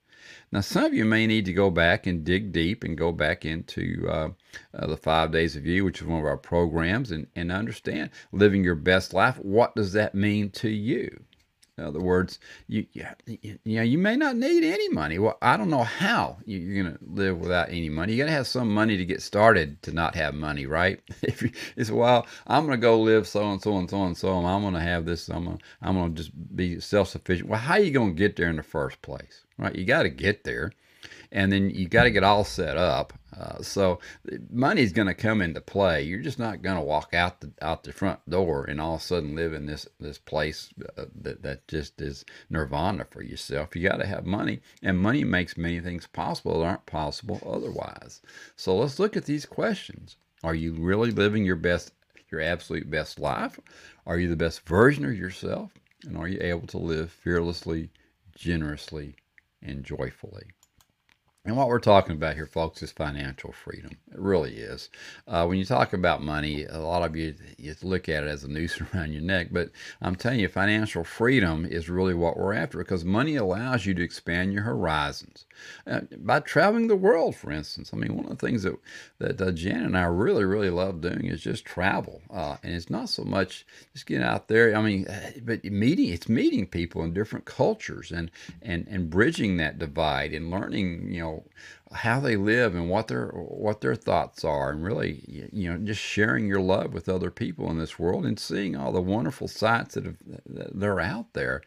Now, 0.52 0.62
some 0.62 0.86
of 0.86 0.94
you 0.94 1.04
may 1.04 1.26
need 1.26 1.46
to 1.46 1.54
go 1.54 1.72
back 1.72 2.06
and 2.06 2.24
dig 2.24 2.52
deep 2.52 2.84
and 2.84 2.96
go 2.96 3.12
back 3.12 3.44
into 3.44 4.08
uh, 4.08 4.30
uh, 4.74 4.88
the 4.88 4.98
Five 4.98 5.32
Days 5.32 5.56
of 5.56 5.66
You, 5.66 5.84
which 5.84 6.00
is 6.00 6.08
one 6.08 6.20
of 6.20 6.26
our 6.26 6.38
programs, 6.38 7.12
and, 7.12 7.26
and 7.36 7.52
understand 7.52 8.12
living 8.32 8.63
your 8.63 8.76
best 8.76 9.13
life. 9.13 9.38
What 9.39 9.76
does 9.76 9.94
that 9.94 10.13
mean 10.13 10.52
to 10.52 10.70
you? 10.70 11.24
In 11.77 11.86
other 11.86 12.01
words, 12.01 12.38
you, 12.67 12.86
you, 12.93 13.05
you 13.63 13.77
know 13.77 13.81
you 13.81 13.97
may 13.97 14.15
not 14.15 14.36
need 14.36 14.63
any 14.63 14.89
money. 14.89 15.17
Well, 15.17 15.39
I 15.41 15.57
don't 15.57 15.71
know 15.71 15.83
how 15.83 16.38
you're 16.45 16.83
going 16.83 16.95
to 16.95 16.99
live 17.03 17.39
without 17.39 17.69
any 17.69 17.89
money. 17.89 18.13
You 18.13 18.19
got 18.19 18.27
to 18.27 18.31
have 18.31 18.45
some 18.45 18.71
money 18.71 18.95
to 18.95 19.05
get 19.05 19.23
started 19.23 19.81
to 19.81 19.91
not 19.91 20.13
have 20.13 20.36
money, 20.36 20.67
right? 20.67 21.01
If 21.23 21.41
you, 21.41 21.51
it's 21.75 21.89
well, 21.89 22.27
I'm 22.45 22.67
going 22.67 22.77
to 22.79 22.81
go 22.81 23.01
live 23.01 23.27
so 23.27 23.49
and 23.51 23.59
so 23.59 23.77
and 23.77 23.89
so 23.89 24.03
and 24.03 24.15
so, 24.15 24.38
and 24.38 24.45
I'm 24.45 24.62
going 24.62 24.75
to 24.75 24.79
have 24.81 25.05
this. 25.05 25.29
I'm 25.29 25.45
going 25.45 25.57
to, 25.57 25.63
I'm 25.81 25.95
going 25.95 26.13
to 26.13 26.21
just 26.21 26.55
be 26.55 26.79
self 26.79 27.07
sufficient. 27.07 27.49
Well, 27.49 27.59
how 27.59 27.73
are 27.73 27.79
you 27.79 27.91
going 27.91 28.13
to 28.13 28.19
get 28.19 28.36
there 28.36 28.49
in 28.49 28.57
the 28.57 28.63
first 28.63 29.01
place, 29.01 29.43
right? 29.57 29.75
You 29.75 29.86
got 29.86 30.03
to 30.03 30.09
get 30.09 30.43
there 30.43 30.73
and 31.34 31.52
then 31.52 31.72
you 31.72 31.89
got 31.89 32.04
to 32.04 32.12
get 32.12 32.24
all 32.24 32.43
set 32.43 32.78
up. 32.78 33.12
Uh, 33.38 33.60
so 33.63 34.00
money's 34.52 34.93
going 34.93 35.08
to 35.08 35.15
come 35.15 35.41
into 35.41 35.60
play. 35.60 36.04
You're 36.04 36.22
just 36.22 36.38
not 36.38 36.62
going 36.62 36.76
to 36.76 36.84
walk 36.84 37.15
out 37.15 37.41
the 37.41 37.52
out 37.63 37.84
the 37.84 37.91
front 37.91 38.19
door 38.30 38.65
and 38.65 38.80
all 38.80 38.96
of 38.96 39.02
a 39.02 39.04
sudden 39.04 39.36
live 39.36 39.54
in 39.54 39.65
this 39.65 39.88
this 40.00 40.19
place 40.19 40.69
uh, 40.96 41.06
that 41.22 41.41
that 41.41 41.67
just 41.67 42.00
is 42.00 42.24
nirvana 42.52 43.06
for 43.10 43.24
yourself. 43.24 43.76
You 43.76 43.89
got 43.89 43.98
to 43.98 44.06
have 44.06 44.28
money, 44.28 44.62
and 44.84 45.00
money 45.00 45.24
makes 45.24 45.58
many 45.58 45.82
things 45.82 46.06
possible 46.06 46.60
that 46.60 46.65
aren't 46.65 46.86
possible 46.86 47.41
otherwise. 47.46 48.22
So 48.56 48.78
let's 48.78 49.00
look 49.00 49.17
at 49.17 49.26
these 49.26 49.48
questions. 49.48 50.17
Are 50.43 50.56
you 50.56 50.74
really 50.74 51.10
living 51.10 51.43
your 51.43 51.56
best, 51.56 51.93
your 52.32 52.41
absolute 52.41 52.89
best 52.91 53.19
life? 53.19 53.60
Are 54.06 54.19
you 54.19 54.30
the 54.30 54.36
best 54.36 54.67
version 54.67 55.06
of 55.06 55.17
yourself? 55.17 55.72
And 56.06 56.15
are 56.17 56.28
you 56.28 56.38
able 56.41 56.67
to 56.67 56.78
live 56.78 57.12
fearlessly, 57.12 57.89
generously, 58.36 59.15
and 59.63 59.84
joyfully? 59.84 60.43
And 61.45 61.58
what 61.58 61.67
we're 61.67 61.79
talking 61.79 62.15
about 62.15 62.36
here, 62.36 62.45
folks, 62.45 62.82
is 62.82 62.93
financial 62.93 63.51
freedom. 63.51 63.97
It 64.13 64.17
really 64.17 64.56
is. 64.56 64.89
Uh, 65.27 65.45
when 65.45 65.58
you 65.58 65.65
talk 65.65 65.91
about 65.91 66.23
money, 66.23 66.63
a 66.63 66.79
lot 66.79 67.03
of 67.03 67.17
you, 67.17 67.36
you 67.58 67.75
look 67.84 68.08
at 68.08 68.23
it 68.23 68.29
as 68.29 68.45
a 68.45 68.47
noose 68.47 68.79
around 68.95 69.12
your 69.12 69.23
neck, 69.23 69.47
but 69.51 69.69
I'm 70.01 70.15
telling 70.15 70.39
you, 70.39 70.47
financial 70.47 71.03
freedom 71.03 71.65
is 71.65 71.89
really 71.89 72.13
what 72.13 72.38
we're 72.38 72.53
after 72.53 72.77
because 72.77 73.03
money 73.03 73.36
allows 73.36 73.86
you 73.86 73.93
to 73.93 74.01
expand 74.01 74.53
your 74.53 74.63
horizons. 74.63 75.45
Uh, 75.86 76.01
by 76.19 76.39
traveling 76.39 76.88
the 76.88 76.95
world, 76.95 77.36
for 77.36 77.51
instance, 77.51 77.91
I 77.93 77.97
mean, 77.97 78.15
one 78.15 78.23
of 78.25 78.38
the 78.38 78.47
things 78.47 78.63
that, 78.63 78.77
that 79.19 79.41
uh, 79.41 79.51
Jan 79.51 79.84
and 79.84 79.97
I 79.97 80.03
really, 80.06 80.45
really 80.45 80.69
love 80.69 81.01
doing 81.01 81.25
is 81.25 81.41
just 81.41 81.65
travel. 81.65 82.21
Uh, 82.29 82.56
and 82.63 82.73
it's 82.73 82.89
not 82.89 83.10
so 83.10 83.25
much 83.25 83.65
just 83.91 84.06
getting 84.06 84.23
out 84.23 84.47
there, 84.47 84.73
I 84.77 84.82
mean, 84.82 85.10
uh, 85.10 85.32
but 85.43 85.65
meeting, 85.65 86.08
it's 86.08 86.29
meeting 86.29 86.67
people 86.67 87.03
in 87.03 87.13
different 87.13 87.43
cultures 87.43 88.13
and, 88.13 88.32
and, 88.62 88.88
and 88.88 89.10
bridging 89.10 89.58
that 89.58 89.77
divide 89.77 90.34
and 90.34 90.49
learning, 90.49 91.12
you 91.12 91.19
know, 91.19 91.33
how 91.93 92.19
they 92.19 92.36
live 92.36 92.74
and 92.76 92.89
what 92.89 93.08
their 93.08 93.28
what 93.30 93.82
their 93.82 93.96
thoughts 93.96 94.43
are 94.43 94.72
and 94.72 94.84
really 94.84 95.50
you 95.52 95.69
know 95.72 95.78
just 95.78 96.02
sharing 96.02 96.48
your 96.48 96.62
love 96.62 96.93
with 96.93 97.08
other 97.08 97.30
people 97.30 97.69
in 97.69 97.78
this 97.78 98.00
world 98.00 98.26
and 98.26 98.39
seeing 98.39 98.76
all 98.76 98.91
the 98.91 99.02
wonderful 99.02 99.48
sights 99.48 99.96
that, 99.96 100.06
have, 100.06 100.17
that 100.48 100.88
are 100.88 101.00
out 101.00 101.34
there 101.34 101.62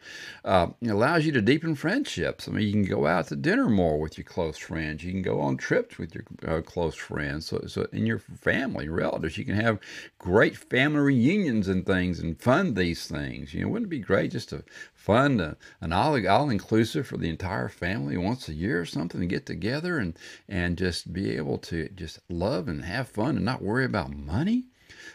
uh, 0.45 0.67
it 0.81 0.89
allows 0.89 1.25
you 1.25 1.31
to 1.31 1.41
deepen 1.41 1.75
friendships. 1.75 2.47
I 2.47 2.51
mean 2.51 2.67
you 2.67 2.71
can 2.73 2.85
go 2.85 3.07
out 3.07 3.27
to 3.27 3.35
dinner 3.35 3.69
more 3.69 3.99
with 3.99 4.17
your 4.17 4.25
close 4.25 4.57
friends. 4.57 5.03
You 5.03 5.11
can 5.11 5.21
go 5.21 5.41
on 5.41 5.57
trips 5.57 5.97
with 5.97 6.15
your 6.15 6.25
uh, 6.47 6.61
close 6.61 6.95
friends. 6.95 7.47
So, 7.47 7.63
so 7.67 7.87
in 7.91 8.05
your 8.05 8.19
family 8.19 8.87
relatives. 8.89 9.37
You 9.37 9.45
can 9.45 9.55
have 9.55 9.79
great 10.19 10.57
family 10.57 10.99
reunions 10.99 11.67
and 11.67 11.85
things 11.85 12.19
and 12.19 12.39
fund 12.39 12.75
these 12.75 13.07
things. 13.07 13.53
You 13.53 13.63
know 13.63 13.69
wouldn't 13.69 13.87
it 13.87 13.89
be 13.89 13.99
great 13.99 14.31
just 14.31 14.49
to 14.49 14.63
fund 15.07 15.39
uh, 15.39 15.53
an 15.79 15.93
all, 15.93 16.27
all 16.27 16.49
inclusive 16.49 17.07
for 17.07 17.15
the 17.15 17.29
entire 17.29 17.69
family 17.69 18.17
once 18.17 18.49
a 18.49 18.53
year 18.53 18.81
or 18.81 18.85
something 18.85 19.21
to 19.21 19.25
get 19.25 19.45
together 19.45 19.99
and 19.99 20.19
and 20.49 20.77
just 20.77 21.13
be 21.13 21.31
able 21.37 21.57
to 21.57 21.87
just 21.95 22.19
love 22.27 22.67
and 22.67 22.83
have 22.83 23.07
fun 23.07 23.37
and 23.37 23.45
not 23.45 23.61
worry 23.61 23.85
about 23.85 24.11
money. 24.11 24.65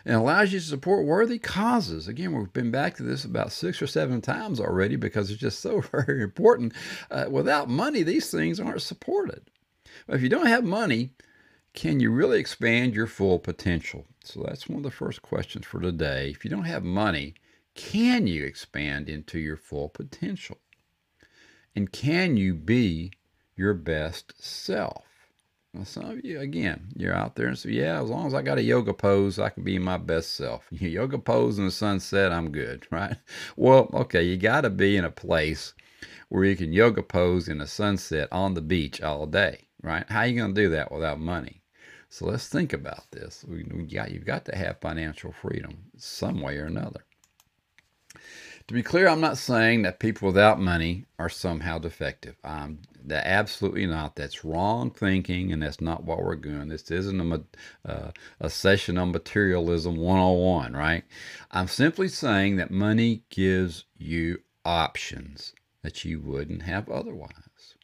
It 0.06 0.12
allows 0.12 0.50
you 0.50 0.60
to 0.60 0.64
support 0.64 1.04
worthy 1.04 1.38
causes. 1.38 2.08
Again, 2.08 2.32
we've 2.32 2.52
been 2.54 2.70
back 2.70 2.96
to 2.96 3.02
this 3.02 3.26
about 3.26 3.52
six 3.52 3.82
or 3.82 3.86
seven 3.86 4.22
times 4.22 4.60
already 4.60 4.96
because 4.96 5.30
it's 5.30 5.38
just 5.38 5.60
so 5.68 5.82
very 5.82 6.22
important. 6.22 6.72
Uh, 7.10 7.26
without 7.30 7.68
money, 7.68 8.02
these 8.02 8.30
things 8.30 8.58
aren't 8.58 8.80
supported. 8.80 9.42
But 10.06 10.16
if 10.16 10.22
you 10.22 10.30
don't 10.30 10.46
have 10.46 10.64
money, 10.64 11.10
can 11.74 12.00
you 12.00 12.10
really 12.10 12.40
expand 12.40 12.94
your 12.94 13.06
full 13.06 13.38
potential? 13.38 14.06
So 14.24 14.42
that's 14.42 14.70
one 14.70 14.78
of 14.78 14.84
the 14.84 14.90
first 14.90 15.20
questions 15.20 15.66
for 15.66 15.80
today. 15.80 16.30
If 16.30 16.44
you 16.44 16.50
don't 16.50 16.64
have 16.64 16.82
money, 16.82 17.34
can 17.74 18.26
you 18.26 18.44
expand 18.44 19.08
into 19.08 19.38
your 19.38 19.56
full 19.56 19.88
potential? 19.88 20.58
And 21.74 21.90
can 21.90 22.36
you 22.36 22.54
be 22.54 23.12
your 23.56 23.74
best 23.74 24.42
self? 24.42 25.04
Well, 25.72 25.86
some 25.86 26.04
of 26.04 26.24
you, 26.24 26.38
again, 26.38 26.92
you're 26.96 27.14
out 27.14 27.34
there 27.34 27.46
and 27.46 27.58
say, 27.58 27.70
yeah, 27.70 28.02
as 28.02 28.10
long 28.10 28.26
as 28.26 28.34
I 28.34 28.42
got 28.42 28.58
a 28.58 28.62
yoga 28.62 28.92
pose, 28.92 29.38
I 29.38 29.48
can 29.48 29.64
be 29.64 29.78
my 29.78 29.96
best 29.96 30.34
self. 30.34 30.66
yoga 30.70 31.18
pose 31.18 31.58
in 31.58 31.64
the 31.64 31.70
sunset, 31.70 32.30
I'm 32.30 32.52
good, 32.52 32.86
right? 32.90 33.16
Well, 33.56 33.88
okay, 33.94 34.22
you 34.22 34.36
got 34.36 34.62
to 34.62 34.70
be 34.70 34.98
in 34.98 35.04
a 35.06 35.10
place 35.10 35.72
where 36.28 36.44
you 36.44 36.56
can 36.56 36.74
yoga 36.74 37.02
pose 37.02 37.48
in 37.48 37.58
the 37.58 37.66
sunset 37.66 38.28
on 38.30 38.52
the 38.52 38.60
beach 38.60 39.00
all 39.00 39.26
day, 39.26 39.68
right? 39.82 40.04
How 40.10 40.20
are 40.20 40.26
you 40.26 40.38
going 40.38 40.54
to 40.54 40.62
do 40.62 40.68
that 40.70 40.92
without 40.92 41.18
money? 41.18 41.62
So 42.10 42.26
let's 42.26 42.48
think 42.48 42.74
about 42.74 43.10
this. 43.10 43.42
We, 43.48 43.64
we 43.72 43.84
got, 43.84 44.10
you've 44.10 44.26
got 44.26 44.44
to 44.46 44.56
have 44.56 44.78
financial 44.80 45.32
freedom 45.32 45.84
some 45.96 46.42
way 46.42 46.58
or 46.58 46.66
another. 46.66 47.04
To 48.72 48.76
be 48.76 48.82
clear, 48.82 49.06
I'm 49.06 49.20
not 49.20 49.36
saying 49.36 49.82
that 49.82 49.98
people 49.98 50.28
without 50.28 50.58
money 50.58 51.04
are 51.18 51.28
somehow 51.28 51.76
defective. 51.76 52.36
Um, 52.42 52.78
that 53.04 53.26
absolutely 53.26 53.84
not. 53.84 54.16
That's 54.16 54.46
wrong 54.46 54.90
thinking, 54.90 55.52
and 55.52 55.62
that's 55.62 55.82
not 55.82 56.04
what 56.04 56.24
we're 56.24 56.36
doing. 56.36 56.68
This 56.68 56.90
isn't 56.90 57.20
a, 57.20 57.42
uh, 57.84 58.12
a 58.40 58.48
session 58.48 58.96
on 58.96 59.12
materialism 59.12 59.96
101, 59.96 60.72
right? 60.72 61.04
I'm 61.50 61.68
simply 61.68 62.08
saying 62.08 62.56
that 62.56 62.70
money 62.70 63.24
gives 63.28 63.84
you 63.98 64.40
options 64.64 65.52
that 65.82 66.06
you 66.06 66.22
wouldn't 66.22 66.62
have 66.62 66.88
otherwise. 66.88 67.74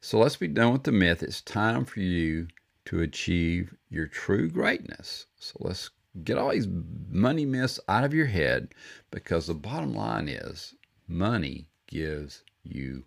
So 0.00 0.18
let's 0.18 0.34
be 0.34 0.48
done 0.48 0.72
with 0.72 0.82
the 0.82 0.90
myth. 0.90 1.22
It's 1.22 1.42
time 1.42 1.84
for 1.84 2.00
you 2.00 2.48
to 2.86 3.02
achieve 3.02 3.76
your 3.88 4.08
true 4.08 4.50
greatness. 4.50 5.26
So 5.38 5.58
let's 5.60 5.90
get 6.22 6.38
all 6.38 6.50
these 6.50 6.68
money 7.10 7.44
myths 7.44 7.80
out 7.88 8.04
of 8.04 8.14
your 8.14 8.26
head 8.26 8.74
because 9.10 9.46
the 9.46 9.54
bottom 9.54 9.94
line 9.94 10.28
is 10.28 10.74
money 11.08 11.66
gives 11.86 12.42
you 12.62 13.04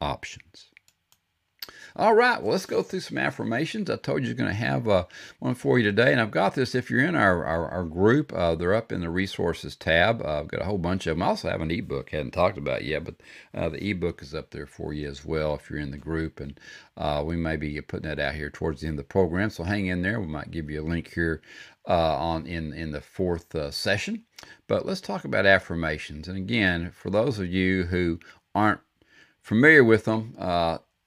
options. 0.00 0.70
All 1.96 2.14
right, 2.14 2.42
well, 2.42 2.50
let's 2.50 2.66
go 2.66 2.82
through 2.82 3.00
some 3.00 3.18
affirmations. 3.18 3.88
I 3.88 3.94
told 3.94 4.24
you 4.24 4.30
I 4.30 4.34
going 4.34 4.50
to 4.50 4.54
have 4.56 4.88
uh, 4.88 5.04
one 5.38 5.54
for 5.54 5.78
you 5.78 5.84
today, 5.84 6.10
and 6.10 6.20
I've 6.20 6.32
got 6.32 6.56
this. 6.56 6.74
If 6.74 6.90
you're 6.90 7.04
in 7.04 7.14
our, 7.14 7.44
our, 7.44 7.68
our 7.68 7.84
group, 7.84 8.32
uh, 8.32 8.56
they're 8.56 8.74
up 8.74 8.90
in 8.90 9.00
the 9.00 9.10
resources 9.10 9.76
tab. 9.76 10.20
Uh, 10.20 10.40
I've 10.40 10.48
got 10.48 10.62
a 10.62 10.64
whole 10.64 10.78
bunch 10.78 11.06
of 11.06 11.14
them. 11.14 11.22
I 11.22 11.26
also 11.26 11.48
have 11.48 11.60
an 11.60 11.70
ebook, 11.70 12.10
hadn't 12.10 12.32
talked 12.32 12.58
about 12.58 12.84
yet, 12.84 13.04
but 13.04 13.14
uh, 13.54 13.68
the 13.68 13.90
ebook 13.90 14.22
is 14.22 14.34
up 14.34 14.50
there 14.50 14.66
for 14.66 14.92
you 14.92 15.08
as 15.08 15.24
well 15.24 15.54
if 15.54 15.70
you're 15.70 15.78
in 15.78 15.92
the 15.92 15.96
group, 15.96 16.40
and 16.40 16.58
uh, 16.96 17.22
we 17.24 17.36
may 17.36 17.54
be 17.54 17.80
putting 17.80 18.08
that 18.08 18.18
out 18.18 18.34
here 18.34 18.50
towards 18.50 18.80
the 18.80 18.88
end 18.88 18.98
of 18.98 19.04
the 19.04 19.08
program. 19.08 19.50
So 19.50 19.62
hang 19.62 19.86
in 19.86 20.02
there. 20.02 20.20
We 20.20 20.26
might 20.26 20.50
give 20.50 20.68
you 20.68 20.82
a 20.82 20.88
link 20.88 21.14
here 21.14 21.42
uh, 21.88 22.16
on 22.16 22.46
in 22.48 22.72
in 22.72 22.90
the 22.90 23.02
fourth 23.02 23.54
session. 23.72 24.24
But 24.66 24.84
let's 24.84 25.00
talk 25.00 25.24
about 25.24 25.46
affirmations. 25.46 26.26
And 26.26 26.36
again, 26.36 26.90
for 26.90 27.10
those 27.10 27.38
of 27.38 27.46
you 27.46 27.84
who 27.84 28.18
aren't 28.52 28.80
familiar 29.40 29.84
with 29.84 30.06
them, 30.06 30.34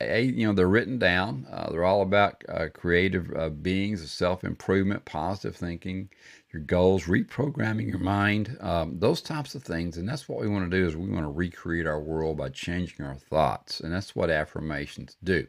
a, 0.02 0.24
you 0.24 0.48
know, 0.48 0.54
they're 0.54 0.68
written 0.70 1.00
down. 1.00 1.48
Uh, 1.52 1.72
they're 1.72 1.84
all 1.86 2.02
about 2.02 2.44
uh, 2.50 2.68
creative 2.74 3.32
uh, 3.36 3.50
beings, 3.50 4.10
self 4.12 4.44
improvement, 4.44 5.06
positive 5.06 5.56
thinking, 5.56 6.10
your 6.54 6.62
goals, 6.62 7.06
reprogramming 7.06 7.90
your 7.90 8.00
mind, 8.00 8.58
um, 8.62 9.00
those 9.00 9.22
types 9.22 9.56
of 9.56 9.64
things. 9.64 9.98
And 9.98 10.08
that's 10.08 10.30
what 10.30 10.40
we 10.40 10.48
want 10.48 10.70
to 10.70 10.78
do 10.78 10.86
is 10.86 10.96
we 10.96 11.10
want 11.10 11.26
to 11.26 11.32
recreate 11.32 11.88
our 11.88 12.00
world 12.00 12.38
by 12.38 12.50
changing 12.50 13.06
our 13.06 13.16
thoughts, 13.16 13.80
and 13.80 13.94
that's 13.94 14.16
what 14.16 14.30
affirmations 14.30 15.18
do. 15.24 15.48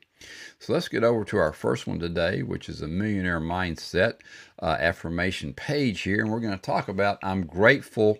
So 0.59 0.73
let's 0.73 0.89
get 0.89 1.05
over 1.05 1.25
to 1.27 1.37
our 1.37 1.53
first 1.53 1.87
one 1.87 1.99
today, 1.99 2.43
which 2.43 2.69
is 2.69 2.83
a 2.83 2.89
millionaire 2.89 3.41
mindset 3.41 4.15
uh, 4.61 4.77
affirmation 4.81 5.55
page 5.55 6.01
here, 6.03 6.21
and 6.21 6.31
we're 6.31 6.41
going 6.41 6.55
to 6.55 6.59
talk 6.59 6.89
about 6.89 7.19
I'm 7.23 7.47
grateful 7.47 8.19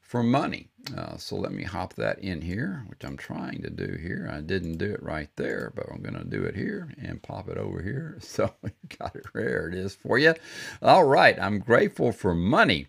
for 0.00 0.22
money. 0.22 0.70
Uh, 0.96 1.16
so 1.16 1.36
let 1.36 1.52
me 1.52 1.64
hop 1.64 1.94
that 1.94 2.18
in 2.20 2.40
here, 2.40 2.84
which 2.88 3.04
I'm 3.04 3.16
trying 3.16 3.62
to 3.62 3.70
do 3.70 3.98
here. 4.00 4.28
I 4.32 4.40
didn't 4.40 4.78
do 4.78 4.90
it 4.90 5.02
right 5.02 5.28
there, 5.36 5.72
but 5.74 5.86
I'm 5.90 6.00
going 6.00 6.14
to 6.14 6.24
do 6.24 6.44
it 6.44 6.56
here 6.56 6.94
and 7.00 7.22
pop 7.22 7.48
it 7.48 7.58
over 7.58 7.82
here. 7.82 8.18
So 8.28 8.52
you 8.62 8.70
got 8.98 9.16
it. 9.16 9.26
There 9.34 9.68
it 9.68 9.74
is 9.74 9.94
for 9.94 10.18
you. 10.18 10.34
All 10.80 11.04
right. 11.04 11.36
I'm 11.40 11.58
grateful 11.58 12.12
for 12.12 12.34
money. 12.34 12.86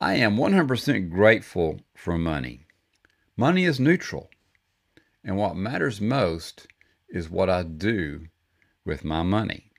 I 0.00 0.14
am 0.14 0.36
100% 0.36 1.10
grateful 1.10 1.80
for 1.94 2.18
money. 2.18 2.66
Money 3.36 3.64
is 3.64 3.80
neutral. 3.80 4.30
And 5.24 5.36
what 5.36 5.56
matters 5.56 6.00
most 6.00 6.66
is 7.08 7.30
what 7.30 7.48
I 7.48 7.62
do 7.62 8.26
with 8.84 9.04
my 9.04 9.22
money. 9.22 9.70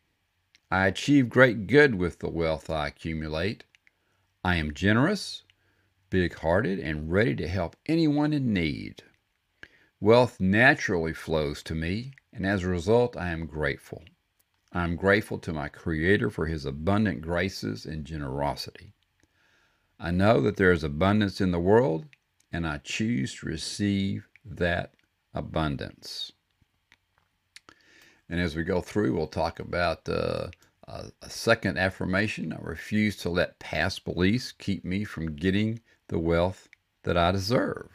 I 0.72 0.88
achieve 0.88 1.30
great 1.30 1.68
good 1.68 1.96
with 1.96 2.20
the 2.20 2.30
wealth 2.30 2.70
I 2.70 2.88
accumulate. 2.88 3.66
I 4.44 4.56
am 4.56 4.74
generous 4.74 5.44
big 6.14 6.36
hearted, 6.36 6.78
and 6.78 7.12
ready 7.12 7.36
to 7.36 7.48
help 7.48 7.76
anyone 7.88 8.34
in 8.34 8.54
need. 8.54 9.02
Wealth 10.00 10.40
naturally 10.40 11.12
flows 11.12 11.64
to 11.64 11.74
me, 11.74 12.14
and 12.32 12.46
as 12.46 12.64
a 12.64 12.68
result, 12.68 13.18
I 13.18 13.32
am 13.32 13.48
grateful. 13.48 14.04
I 14.72 14.84
am 14.84 14.96
grateful 14.96 15.40
to 15.40 15.52
my 15.52 15.70
Creator 15.70 16.30
for 16.30 16.46
His 16.46 16.68
abundant 16.68 17.22
graces 17.22 17.88
and 17.88 18.06
generosity. 18.06 18.94
I 20.00 20.12
know 20.12 20.40
that 20.42 20.56
there 20.56 20.72
is 20.72 20.84
abundance 20.84 21.42
in 21.42 21.50
the 21.50 21.60
world, 21.60 22.06
and 22.52 22.68
I 22.68 22.78
choose 22.78 23.34
to 23.40 23.48
receive 23.48 24.28
that 24.46 24.94
abundance. 25.34 26.32
And 28.30 28.40
as 28.40 28.56
we 28.56 28.62
go 28.62 28.82
through, 28.82 29.16
we'll 29.16 29.26
talk 29.26 29.60
about 29.60 30.08
uh, 30.08 30.50
a 30.86 31.30
second 31.30 31.78
affirmation. 31.78 32.52
I 32.52 32.58
refuse 32.60 33.16
to 33.18 33.30
let 33.30 33.60
past 33.60 34.04
beliefs 34.04 34.52
keep 34.52 34.84
me 34.84 35.06
from 35.06 35.36
getting 35.36 35.80
the 36.10 36.20
wealth 36.20 36.68
that 37.04 37.18
I 37.18 37.32
deserve. 37.32 37.90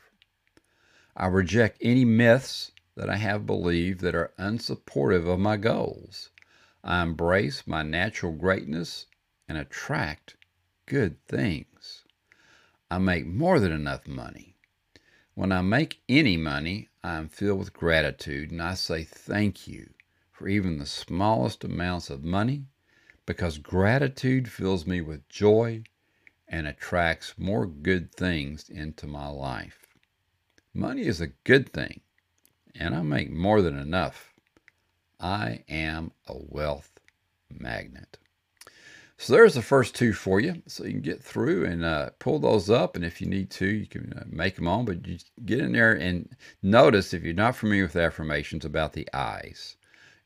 I 1.14 1.26
reject 1.26 1.78
any 1.82 2.04
myths 2.04 2.72
that 2.96 3.10
I 3.10 3.16
have 3.16 3.46
believed 3.46 4.00
that 4.00 4.14
are 4.14 4.32
unsupportive 4.38 5.28
of 5.28 5.38
my 5.38 5.56
goals. 5.56 6.30
I 6.82 7.02
embrace 7.02 7.66
my 7.66 7.82
natural 7.82 8.32
greatness 8.32 9.06
and 9.48 9.58
attract 9.58 10.36
good 10.86 11.22
things. 11.26 12.04
I 12.90 12.98
make 12.98 13.26
more 13.26 13.60
than 13.60 13.72
enough 13.72 14.06
money. 14.06 14.56
When 15.34 15.52
I 15.52 15.60
make 15.60 16.00
any 16.08 16.36
money, 16.36 16.88
I 17.04 17.16
am 17.16 17.28
filled 17.28 17.58
with 17.58 17.72
gratitude 17.72 18.50
and 18.50 18.62
I 18.62 18.74
say 18.74 19.04
thank 19.04 19.68
you 19.68 19.90
for 20.32 20.48
even 20.48 20.78
the 20.78 20.86
smallest 20.86 21.64
amounts 21.64 22.10
of 22.10 22.24
money 22.24 22.64
because 23.28 23.58
gratitude 23.58 24.50
fills 24.50 24.86
me 24.86 25.02
with 25.02 25.28
joy 25.28 25.82
and 26.48 26.66
attracts 26.66 27.34
more 27.36 27.66
good 27.66 28.10
things 28.10 28.70
into 28.70 29.06
my 29.06 29.28
life. 29.28 29.86
Money 30.72 31.02
is 31.02 31.20
a 31.20 31.34
good 31.44 31.70
thing, 31.70 32.00
and 32.74 32.94
I 32.94 33.02
make 33.02 33.30
more 33.30 33.60
than 33.60 33.78
enough. 33.78 34.32
I 35.20 35.62
am 35.68 36.12
a 36.26 36.38
wealth 36.38 36.98
magnet. 37.50 38.16
So 39.18 39.34
there's 39.34 39.54
the 39.54 39.60
first 39.62 39.94
two 39.94 40.14
for 40.14 40.40
you. 40.40 40.62
So 40.66 40.84
you 40.84 40.92
can 40.92 41.02
get 41.02 41.22
through 41.22 41.66
and 41.66 41.84
uh, 41.84 42.10
pull 42.20 42.38
those 42.38 42.70
up. 42.70 42.96
And 42.96 43.04
if 43.04 43.20
you 43.20 43.26
need 43.26 43.50
to, 43.50 43.66
you 43.66 43.86
can 43.86 44.14
uh, 44.14 44.24
make 44.30 44.56
them 44.56 44.68
on. 44.68 44.86
But 44.86 45.06
you 45.06 45.18
get 45.44 45.58
in 45.58 45.72
there 45.72 45.92
and 45.92 46.34
notice 46.62 47.12
if 47.12 47.24
you're 47.24 47.34
not 47.34 47.56
familiar 47.56 47.82
with 47.82 47.96
affirmations 47.96 48.64
about 48.64 48.94
the 48.94 49.06
I's 49.12 49.76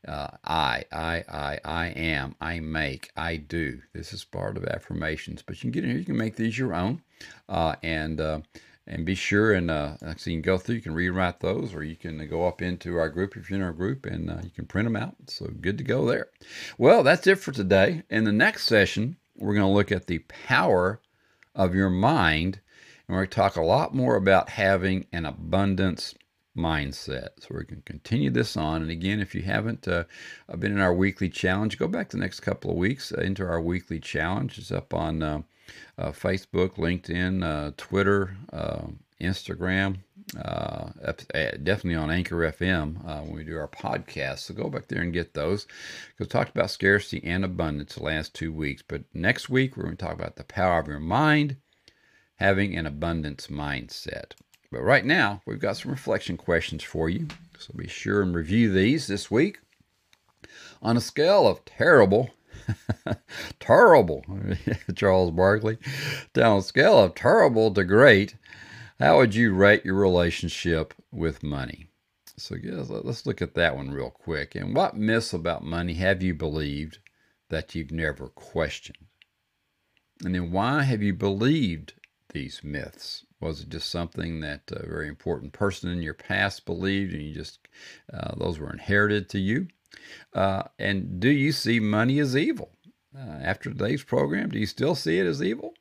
uh, 0.07 0.27
I, 0.43 0.83
I, 0.91 1.23
I, 1.29 1.59
I 1.63 1.87
am, 1.87 2.35
I 2.41 2.59
make, 2.59 3.11
I 3.15 3.37
do. 3.37 3.81
This 3.93 4.13
is 4.13 4.23
part 4.23 4.57
of 4.57 4.65
affirmations, 4.65 5.41
but 5.41 5.55
you 5.55 5.61
can 5.61 5.71
get 5.71 5.83
in 5.83 5.91
here. 5.91 5.99
You 5.99 6.05
can 6.05 6.17
make 6.17 6.35
these 6.35 6.57
your 6.57 6.73
own, 6.73 7.01
uh, 7.47 7.75
and 7.83 8.19
uh, 8.19 8.41
and 8.85 9.05
be 9.05 9.15
sure 9.15 9.53
and 9.53 9.71
uh, 9.71 9.95
so 10.17 10.29
you 10.29 10.37
can 10.37 10.41
go 10.41 10.57
through. 10.57 10.75
You 10.75 10.81
can 10.81 10.93
rewrite 10.93 11.39
those, 11.39 11.73
or 11.73 11.83
you 11.83 11.95
can 11.95 12.27
go 12.27 12.47
up 12.47 12.61
into 12.61 12.97
our 12.97 13.09
group 13.09 13.37
if 13.37 13.49
you're 13.49 13.59
in 13.59 13.65
our 13.65 13.71
group, 13.71 14.05
and 14.05 14.29
uh, 14.29 14.37
you 14.43 14.49
can 14.49 14.65
print 14.65 14.85
them 14.85 14.95
out. 14.95 15.15
So 15.27 15.47
good 15.47 15.77
to 15.77 15.83
go 15.83 16.05
there. 16.05 16.27
Well, 16.77 17.03
that's 17.03 17.27
it 17.27 17.39
for 17.39 17.51
today. 17.51 18.03
In 18.09 18.25
the 18.25 18.33
next 18.33 18.65
session, 18.65 19.17
we're 19.37 19.53
going 19.53 19.65
to 19.65 19.73
look 19.73 19.91
at 19.91 20.07
the 20.07 20.19
power 20.19 20.99
of 21.55 21.73
your 21.73 21.89
mind, 21.89 22.59
and 23.07 23.15
we're 23.15 23.21
going 23.21 23.29
to 23.29 23.35
talk 23.35 23.55
a 23.55 23.61
lot 23.61 23.95
more 23.95 24.15
about 24.15 24.49
having 24.49 25.05
an 25.13 25.25
abundance 25.25 26.13
mindset. 26.57 27.29
So 27.39 27.55
we 27.55 27.65
can 27.65 27.81
continue 27.81 28.29
this 28.29 28.55
on. 28.55 28.81
And 28.81 28.91
again, 28.91 29.19
if 29.19 29.33
you 29.33 29.41
haven't 29.41 29.87
uh, 29.87 30.03
been 30.59 30.71
in 30.71 30.79
our 30.79 30.93
weekly 30.93 31.29
challenge, 31.29 31.79
go 31.79 31.87
back 31.87 32.09
the 32.09 32.17
next 32.17 32.41
couple 32.41 32.71
of 32.71 32.77
weeks 32.77 33.11
uh, 33.11 33.21
into 33.21 33.45
our 33.45 33.61
weekly 33.61 33.99
challenge. 33.99 34.57
It's 34.57 34.71
up 34.71 34.93
on 34.93 35.23
uh, 35.23 35.41
uh 35.97 36.11
Facebook, 36.11 36.75
LinkedIn, 36.75 37.43
uh, 37.43 37.71
Twitter, 37.77 38.37
uh, 38.51 38.83
Instagram. 39.19 39.97
definitely 40.33 41.95
on 41.95 42.11
Anchor 42.11 42.51
FM 42.51 43.03
when 43.03 43.35
we 43.35 43.43
do 43.43 43.57
our 43.57 43.67
podcast. 43.67 44.39
So 44.39 44.53
go 44.53 44.69
back 44.69 44.87
there 44.87 45.01
and 45.01 45.13
get 45.13 45.33
those. 45.33 45.65
Because 45.65 46.27
we 46.27 46.27
talked 46.27 46.55
about 46.55 46.71
scarcity 46.71 47.23
and 47.23 47.43
abundance 47.43 47.95
the 47.95 48.03
last 48.03 48.33
two 48.35 48.53
weeks. 48.53 48.83
But 48.87 49.03
next 49.13 49.49
week, 49.49 49.75
we're 49.75 49.83
going 49.83 49.97
to 49.97 50.05
talk 50.05 50.13
about 50.13 50.35
the 50.35 50.43
power 50.43 50.79
of 50.79 50.87
your 50.87 50.99
mind, 50.99 51.57
having 52.35 52.75
an 52.77 52.85
abundance 52.85 53.47
mindset. 53.47 54.33
But 54.73 54.81
right 54.81 55.05
now, 55.05 55.43
we've 55.45 55.59
got 55.59 55.77
some 55.77 55.91
reflection 55.91 56.35
questions 56.35 56.83
for 56.83 57.07
you. 57.07 57.27
So 57.59 57.75
be 57.75 57.87
sure 57.87 58.23
and 58.23 58.33
review 58.33 58.71
these 58.71 59.05
this 59.05 59.29
week. 59.29 59.59
On 60.81 60.97
a 60.97 61.01
scale 61.01 61.47
of 61.47 61.63
terrible, 61.63 62.31
terrible, 63.59 64.25
Charles 64.95 65.29
Barkley, 65.29 65.77
down 66.33 66.57
a 66.57 66.61
scale 66.63 66.97
of 66.97 67.13
terrible 67.13 67.71
to 67.71 67.83
great, 67.83 68.35
how 68.99 69.17
would 69.17 69.35
you 69.35 69.53
rate 69.53 69.85
your 69.85 69.93
relationship 69.93 70.95
with 71.11 71.43
money? 71.43 71.85
So 72.35 72.55
yes, 72.55 72.89
uh, 72.89 73.01
let's 73.03 73.27
look 73.27 73.43
at 73.43 73.53
that 73.53 73.75
one 73.75 73.91
real 73.91 74.09
quick. 74.09 74.55
And 74.55 74.75
what 74.75 74.97
myths 74.97 75.33
about 75.33 75.63
money 75.63 75.93
have 75.93 76.23
you 76.23 76.33
believed 76.33 76.97
that 77.49 77.75
you've 77.75 77.91
never 77.91 78.27
questioned? 78.27 79.05
And 80.25 80.33
then 80.33 80.51
why 80.51 80.81
have 80.81 81.03
you 81.03 81.13
believed 81.13 81.93
these 82.33 82.61
myths? 82.63 83.23
Was 83.43 83.59
it 83.59 83.69
just 83.69 83.89
something 83.89 84.39
that 84.39 84.61
a 84.71 84.87
very 84.87 85.09
important 85.09 85.51
person 85.51 85.89
in 85.91 86.01
your 86.01 86.13
past 86.13 86.65
believed 86.65 87.13
and 87.13 87.21
you 87.21 87.33
just, 87.33 87.59
uh, 88.13 88.33
those 88.37 88.57
were 88.57 88.71
inherited 88.71 89.27
to 89.29 89.39
you? 89.39 89.67
Uh, 90.33 90.63
and 90.79 91.19
do 91.19 91.29
you 91.29 91.51
see 91.51 91.81
money 91.81 92.19
as 92.19 92.37
evil? 92.37 92.71
Uh, 93.13 93.39
after 93.43 93.69
today's 93.69 94.01
program, 94.03 94.49
do 94.49 94.57
you 94.57 94.65
still 94.65 94.95
see 94.95 95.19
it 95.19 95.27
as 95.27 95.43
evil? 95.43 95.73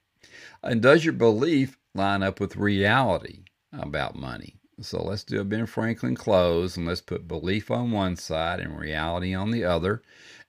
And 0.62 0.82
does 0.82 1.04
your 1.04 1.14
belief 1.14 1.78
line 1.94 2.24
up 2.24 2.40
with 2.40 2.56
reality 2.56 3.44
about 3.72 4.16
money? 4.16 4.56
So 4.80 5.00
let's 5.00 5.22
do 5.22 5.40
a 5.40 5.44
Ben 5.44 5.66
Franklin 5.66 6.16
close 6.16 6.76
and 6.76 6.84
let's 6.84 7.00
put 7.00 7.28
belief 7.28 7.70
on 7.70 7.92
one 7.92 8.16
side 8.16 8.58
and 8.58 8.76
reality 8.76 9.34
on 9.34 9.52
the 9.52 9.62
other. 9.62 10.02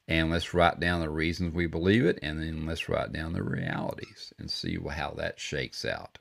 And 0.08 0.32
let's 0.32 0.54
write 0.54 0.80
down 0.80 1.00
the 1.00 1.10
reasons 1.10 1.54
we 1.54 1.68
believe 1.68 2.06
it, 2.06 2.20
and 2.22 2.42
then 2.42 2.66
let's 2.66 2.90
write 2.90 3.14
down 3.14 3.34
the 3.34 3.44
realities 3.44 4.34
and 4.40 4.50
see 4.50 4.78
how 4.90 5.12
that 5.12 5.40
shakes 5.40 5.86
out. 5.86 6.18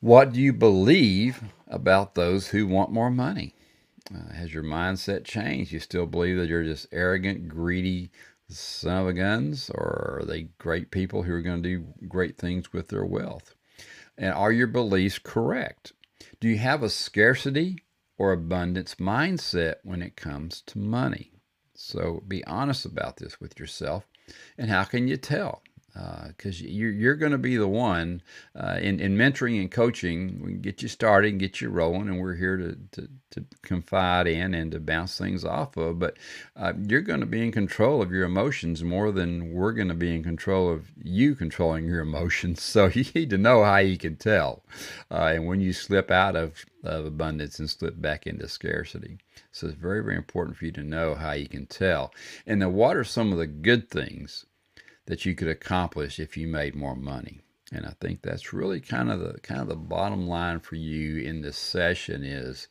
What 0.00 0.32
do 0.32 0.40
you 0.40 0.52
believe 0.52 1.42
about 1.66 2.14
those 2.14 2.48
who 2.48 2.68
want 2.68 2.92
more 2.92 3.10
money? 3.10 3.56
Uh, 4.14 4.32
has 4.32 4.54
your 4.54 4.62
mindset 4.62 5.24
changed? 5.24 5.72
You 5.72 5.80
still 5.80 6.06
believe 6.06 6.36
that 6.36 6.48
you're 6.48 6.62
just 6.62 6.86
arrogant, 6.92 7.48
greedy 7.48 8.12
son 8.48 9.02
of 9.02 9.08
a 9.08 9.12
guns, 9.12 9.70
or 9.70 10.20
are 10.20 10.24
they 10.24 10.50
great 10.58 10.92
people 10.92 11.24
who 11.24 11.32
are 11.32 11.42
going 11.42 11.64
to 11.64 11.68
do 11.68 12.06
great 12.06 12.38
things 12.38 12.72
with 12.72 12.88
their 12.88 13.04
wealth? 13.04 13.56
And 14.16 14.32
are 14.32 14.52
your 14.52 14.68
beliefs 14.68 15.18
correct? 15.18 15.94
Do 16.38 16.48
you 16.48 16.58
have 16.58 16.84
a 16.84 16.90
scarcity 16.90 17.82
or 18.16 18.30
abundance 18.32 18.94
mindset 18.96 19.76
when 19.82 20.00
it 20.00 20.14
comes 20.14 20.62
to 20.66 20.78
money? 20.78 21.32
So 21.74 22.22
be 22.28 22.44
honest 22.44 22.84
about 22.84 23.16
this 23.16 23.40
with 23.40 23.58
yourself. 23.58 24.06
And 24.56 24.70
how 24.70 24.84
can 24.84 25.08
you 25.08 25.16
tell? 25.16 25.62
Because 26.28 26.60
uh, 26.60 26.66
you're, 26.66 26.92
you're 26.92 27.16
going 27.16 27.32
to 27.32 27.38
be 27.38 27.56
the 27.56 27.68
one 27.68 28.22
uh, 28.54 28.78
in, 28.80 29.00
in 29.00 29.16
mentoring 29.16 29.60
and 29.60 29.70
coaching. 29.70 30.40
We 30.42 30.52
can 30.52 30.60
get 30.60 30.82
you 30.82 30.88
started 30.88 31.32
and 31.32 31.40
get 31.40 31.60
you 31.60 31.70
rolling, 31.70 32.08
and 32.08 32.20
we're 32.20 32.36
here 32.36 32.56
to, 32.56 32.78
to, 32.92 33.08
to 33.32 33.44
confide 33.62 34.26
in 34.26 34.54
and 34.54 34.70
to 34.72 34.80
bounce 34.80 35.18
things 35.18 35.44
off 35.44 35.76
of. 35.76 35.98
But 35.98 36.16
uh, 36.56 36.74
you're 36.86 37.00
going 37.00 37.20
to 37.20 37.26
be 37.26 37.42
in 37.42 37.50
control 37.52 38.00
of 38.00 38.12
your 38.12 38.24
emotions 38.24 38.84
more 38.84 39.10
than 39.10 39.52
we're 39.52 39.72
going 39.72 39.88
to 39.88 39.94
be 39.94 40.14
in 40.14 40.22
control 40.22 40.70
of 40.72 40.86
you 41.02 41.34
controlling 41.34 41.84
your 41.84 42.00
emotions. 42.00 42.62
So 42.78 42.86
you 42.86 43.04
need 43.12 43.30
to 43.30 43.38
know 43.38 43.64
how 43.64 43.78
you 43.78 43.98
can 43.98 44.14
tell. 44.16 44.62
Uh, 45.10 45.32
and 45.34 45.46
when 45.46 45.60
you 45.60 45.72
slip 45.72 46.12
out 46.12 46.36
of, 46.36 46.64
of 46.84 47.06
abundance 47.06 47.58
and 47.58 47.68
slip 47.68 48.00
back 48.00 48.26
into 48.26 48.46
scarcity. 48.46 49.18
So 49.50 49.66
it's 49.66 49.76
very, 49.76 50.02
very 50.04 50.16
important 50.16 50.56
for 50.56 50.66
you 50.66 50.72
to 50.72 50.82
know 50.84 51.14
how 51.16 51.32
you 51.32 51.48
can 51.48 51.66
tell. 51.66 52.12
And 52.46 52.62
then 52.62 52.74
what 52.74 52.96
are 52.96 53.04
some 53.04 53.32
of 53.32 53.38
the 53.38 53.46
good 53.46 53.90
things 53.90 54.46
that 55.08 55.26
you 55.26 55.34
could 55.34 55.48
accomplish 55.48 56.20
if 56.20 56.36
you 56.36 56.46
made 56.46 56.76
more 56.76 56.94
money? 56.94 57.40
And 57.72 57.84
I 57.84 57.92
think 58.00 58.22
that's 58.22 58.52
really 58.52 58.80
kind 58.80 59.10
of 59.10 59.20
the 59.20 59.40
kind 59.40 59.60
of 59.60 59.68
the 59.68 59.76
bottom 59.76 60.28
line 60.28 60.60
for 60.60 60.76
you 60.76 61.18
in 61.18 61.42
this 61.42 61.58
session 61.58 62.22
is 62.22 62.68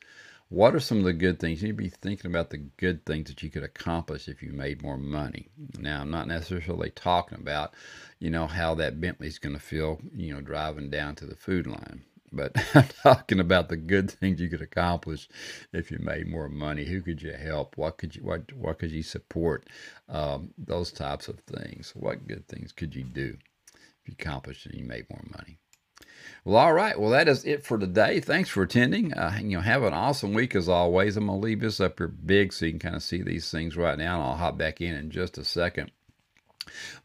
what 0.50 0.74
are 0.74 0.80
some 0.80 1.00
of 1.00 1.04
the 1.04 1.14
good 1.14 1.40
things? 1.40 1.62
You 1.62 1.68
need 1.68 1.78
to 1.78 1.84
be 1.84 1.90
thinking 1.90 2.32
about 2.32 2.52
the 2.52 2.58
good 2.58 3.06
things 3.06 3.28
that 3.28 3.44
you 3.44 3.50
could 3.50 3.64
accomplish 3.64 4.30
if 4.30 4.42
you 4.42 4.54
made 4.54 4.82
more 4.82 4.98
money. 4.98 5.50
Now, 5.78 6.02
I'm 6.02 6.10
not 6.10 6.28
necessarily 6.28 6.90
talking 6.90 7.38
about, 7.38 7.74
you 8.20 8.30
know, 8.30 8.48
how 8.48 8.74
that 8.76 9.02
Bentley's 9.02 9.40
going 9.40 9.56
to 9.56 9.62
feel, 9.62 10.00
you 10.16 10.34
know, 10.34 10.42
driving 10.42 10.90
down 10.90 11.16
to 11.16 11.26
the 11.26 11.36
food 11.36 11.68
line. 11.68 12.04
But 12.32 12.54
I'm 12.76 12.88
talking 13.04 13.40
about 13.40 13.70
the 13.70 13.78
good 13.78 14.12
things 14.12 14.40
you 14.42 14.50
could 14.50 14.62
accomplish 14.62 15.30
if 15.74 15.92
you 15.92 16.00
made 16.00 16.28
more 16.28 16.50
money. 16.50 16.86
Who 16.86 17.02
could 17.02 17.22
you 17.22 17.34
help? 17.34 17.78
What 17.78 17.98
could 17.98 18.16
you 18.16 18.24
what 18.24 18.52
what 18.54 18.80
could 18.80 18.92
you 18.92 19.04
support? 19.04 19.68
Um, 20.10 20.54
those 20.58 20.92
types 20.92 21.28
of 21.28 21.40
things. 21.42 21.94
What 21.96 22.28
good 22.28 22.48
things 22.48 22.72
could 22.72 22.96
you 22.96 23.04
do 23.04 23.38
if 23.74 24.08
you 24.08 24.16
accomplished 24.20 24.66
and 24.66 24.76
you 24.76 24.86
made 24.86 25.10
more 25.10 25.24
money? 25.38 25.60
Well, 26.44 26.58
all 26.58 26.74
right. 26.74 27.00
Well, 27.00 27.12
that 27.12 27.28
is 27.28 27.46
it 27.46 27.66
for 27.66 27.78
today. 27.78 28.20
Thanks 28.20 28.50
for 28.50 28.64
attending. 28.64 29.14
Uh, 29.14 29.38
you 29.42 29.58
know, 29.58 29.62
have 29.62 29.84
an 29.84 29.94
awesome 29.94 30.34
week 30.34 30.56
as 30.56 30.70
always. 30.70 31.18
I'm 31.18 31.28
gonna 31.28 31.40
leave 31.40 31.60
this 31.62 31.80
up 31.80 32.00
here 32.00 32.08
big 32.08 32.54
so 32.54 32.66
you 32.66 32.72
can 32.72 32.80
kind 32.80 32.96
of 32.96 33.04
see 33.04 33.22
these 33.22 33.50
things 33.52 33.78
right 33.78 33.98
now, 33.98 34.16
and 34.16 34.24
I'll 34.24 34.38
hop 34.38 34.58
back 34.58 34.82
in 34.82 34.96
in 34.96 35.12
just 35.12 35.38
a 35.38 35.44
second. 35.46 35.92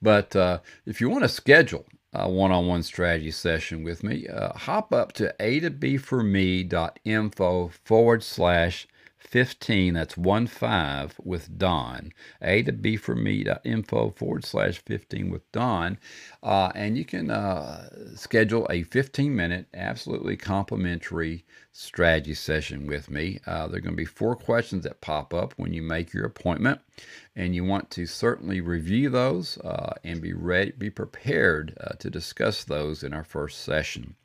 But 0.01 0.35
uh, 0.37 0.61
if 0.87 1.01
you 1.01 1.09
want 1.09 1.23
to 1.25 1.29
schedule 1.29 1.87
a 2.13 2.29
one-on-one 2.29 2.83
strategy 2.83 3.31
session 3.31 3.83
with 3.85 4.03
me, 4.03 4.29
uh, 4.29 4.53
hop 4.53 4.93
up 4.93 5.13
to 5.13 5.35
a 5.41 5.61
to 5.61 5.71
b 5.71 5.97
for 5.97 6.23
me.info 6.23 7.71
forward 7.85 8.23
slash 8.23 8.87
15, 9.19 9.95
that's 9.95 10.17
1 10.17 10.47
5 10.47 11.21
with 11.23 11.57
Don. 11.57 12.13
A 12.43 12.63
to 12.65 12.73
B 12.73 12.97
for 12.97 13.15
me.info 13.15 14.11
forward 14.11 14.45
slash 14.45 14.79
15 14.79 15.31
with 15.31 15.51
Don. 15.53 15.99
Uh, 16.43 16.73
and 16.75 16.99
you 16.99 17.05
can 17.05 17.31
uh, 17.31 17.89
schedule 18.17 18.67
a 18.69 18.83
15 18.83 19.35
minute, 19.35 19.67
absolutely 19.75 20.37
complimentary 20.37 21.45
strategy 21.71 22.35
session 22.35 22.85
with 22.87 23.09
me. 23.09 23.39
Uh, 23.47 23.69
there 23.69 23.79
are 23.79 23.81
going 23.81 23.95
to 23.95 23.97
be 23.97 24.05
four 24.05 24.35
questions 24.35 24.83
that 24.83 25.01
pop 25.01 25.33
up 25.33 25.55
when 25.57 25.73
you 25.73 25.83
make 25.83 26.13
your 26.13 26.25
appointment, 26.25 26.81
and 27.37 27.55
you 27.55 27.65
want 27.65 27.91
to 27.93 28.07
certainly 28.07 28.61
review 28.61 29.09
those 29.09 29.57
uh, 29.59 29.95
and 30.03 30.21
be 30.21 30.33
ready, 30.33 30.73
be 30.73 30.91
prepared 30.91 31.77
uh, 31.81 31.95
to 32.01 32.11
discuss 32.11 32.65
those 32.65 33.05
in 33.05 33.15
our 33.15 33.25
first 33.25 33.63
session. 33.63 34.17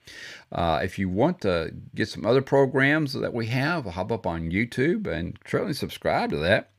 Uh, 0.51 0.79
if 0.83 0.97
you 0.97 1.07
want 1.07 1.39
to 1.41 1.71
get 1.93 2.09
some 2.09 2.25
other 2.25 2.41
programs 2.41 3.13
that 3.13 3.33
we 3.33 3.45
have, 3.45 3.85
hop 3.85 4.11
up 4.11 4.25
on 4.25 4.49
YouTube 4.49 5.05
and 5.05 5.37
certainly 5.45 5.73
subscribe 5.73 6.31
to 6.31 6.37
that 6.37 6.71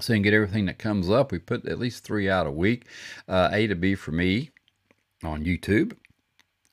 so 0.00 0.12
you 0.12 0.16
can 0.16 0.22
get 0.22 0.34
everything 0.34 0.66
that 0.66 0.78
comes 0.78 1.08
up. 1.08 1.30
We 1.30 1.38
put 1.38 1.66
at 1.66 1.78
least 1.78 2.02
three 2.02 2.28
out 2.28 2.48
a 2.48 2.50
week. 2.50 2.86
Uh, 3.28 3.50
a 3.52 3.68
to 3.68 3.76
B 3.76 3.94
for 3.94 4.10
me 4.10 4.50
on 5.26 5.44
YouTube. 5.44 5.94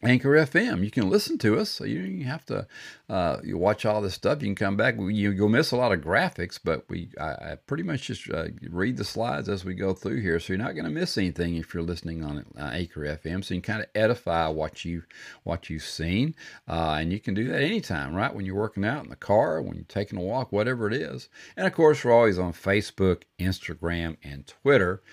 Anchor 0.03 0.29
FM. 0.29 0.83
You 0.83 0.89
can 0.89 1.09
listen 1.09 1.37
to 1.39 1.59
us, 1.59 1.69
so 1.69 1.83
you 1.83 2.01
don't 2.01 2.21
have 2.21 2.45
to 2.47 2.67
uh, 3.07 3.37
you 3.43 3.57
watch 3.57 3.85
all 3.85 4.01
this 4.01 4.15
stuff. 4.15 4.41
You 4.41 4.47
can 4.47 4.55
come 4.55 4.75
back. 4.75 4.95
You, 4.97 5.31
you'll 5.31 5.49
miss 5.49 5.71
a 5.71 5.77
lot 5.77 5.91
of 5.91 6.01
graphics, 6.01 6.59
but 6.63 6.89
we 6.89 7.09
I, 7.19 7.29
I 7.29 7.57
pretty 7.67 7.83
much 7.83 8.07
just 8.07 8.29
uh, 8.31 8.47
read 8.69 8.97
the 8.97 9.03
slides 9.03 9.47
as 9.47 9.63
we 9.63 9.75
go 9.75 9.93
through 9.93 10.21
here, 10.21 10.39
so 10.39 10.53
you're 10.53 10.63
not 10.63 10.73
going 10.73 10.85
to 10.85 10.91
miss 10.91 11.17
anything 11.17 11.55
if 11.55 11.73
you're 11.73 11.83
listening 11.83 12.23
on 12.23 12.45
uh, 12.57 12.71
Anchor 12.73 13.01
FM. 13.01 13.43
So 13.43 13.53
you 13.53 13.61
can 13.61 13.73
kind 13.75 13.83
of 13.83 13.89
edify 13.93 14.47
what 14.47 14.83
you 14.83 15.03
what 15.43 15.69
you've 15.69 15.83
seen, 15.83 16.35
uh, 16.67 16.97
and 16.99 17.11
you 17.11 17.19
can 17.19 17.33
do 17.33 17.47
that 17.49 17.61
anytime, 17.61 18.15
right? 18.15 18.33
When 18.33 18.45
you're 18.45 18.55
working 18.55 18.85
out 18.85 19.03
in 19.03 19.09
the 19.09 19.15
car, 19.15 19.61
when 19.61 19.75
you're 19.75 19.85
taking 19.85 20.17
a 20.17 20.23
walk, 20.23 20.51
whatever 20.51 20.87
it 20.87 20.93
is. 20.93 21.29
And 21.55 21.67
of 21.67 21.73
course, 21.73 22.03
we're 22.03 22.11
always 22.11 22.39
on 22.39 22.53
Facebook, 22.53 23.23
Instagram, 23.39 24.17
and 24.23 24.47
Twitter. 24.47 25.03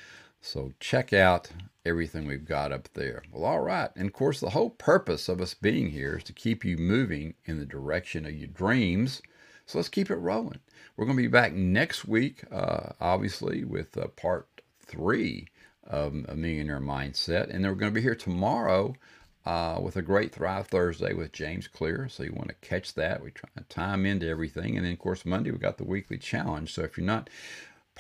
So 0.41 0.73
check 0.81 1.13
out 1.13 1.51
everything 1.89 2.27
we've 2.27 2.45
got 2.45 2.73
up 2.73 2.89
there. 2.95 3.23
Well, 3.33 3.45
all 3.45 3.61
right. 3.61 3.91
And 3.97 4.07
of 4.07 4.13
course, 4.13 4.41
the 4.41 4.51
whole 4.51 4.71
purpose 4.71 5.29
of 5.29 5.41
us 5.41 5.55
being 5.55 5.91
here 5.91 6.19
is 6.19 6.25
to 6.25 6.33
keep 6.33 6.65
you 6.65 6.77
moving 6.77 7.35
in 7.47 7.59
the 7.59 7.67
direction 7.67 8.27
of 8.27 8.35
your 8.37 8.49
dreams. 8.49 9.23
So 9.67 9.79
let's 9.79 9.89
keep 9.89 10.11
it 10.11 10.17
rolling. 10.17 10.61
We're 10.97 11.07
going 11.07 11.17
to 11.17 11.23
be 11.23 11.29
back 11.29 11.53
next 11.53 12.07
week, 12.07 12.45
uh, 12.53 12.91
obviously, 13.01 13.65
with 13.65 13.97
uh, 13.97 14.09
part 14.09 14.49
three 14.85 15.49
of 15.85 16.15
a 16.29 16.35
Millionaire 16.35 16.81
Mindset. 16.81 17.45
And 17.45 17.65
then 17.65 17.71
we're 17.71 17.79
going 17.79 17.93
to 17.93 17.99
be 17.99 18.03
here 18.03 18.15
tomorrow 18.15 18.95
uh, 19.47 19.79
with 19.81 19.97
a 19.97 20.03
great 20.03 20.33
Thrive 20.33 20.67
Thursday 20.67 21.15
with 21.15 21.33
James 21.33 21.69
Clear. 21.69 22.09
So 22.11 22.23
you 22.23 22.33
want 22.33 22.49
to 22.49 22.69
catch 22.69 22.95
that. 22.95 23.23
We 23.23 23.31
try 23.31 23.49
to 23.57 23.65
time 23.65 24.05
into 24.05 24.29
everything. 24.29 24.77
And 24.77 24.85
then, 24.85 24.93
of 24.93 24.99
course, 24.99 25.25
Monday 25.25 25.51
we 25.51 25.59
got 25.59 25.79
the 25.79 25.85
weekly 25.85 26.19
challenge. 26.19 26.75
So 26.75 26.83
if 26.83 26.99
you're 26.99 27.07
not 27.07 27.31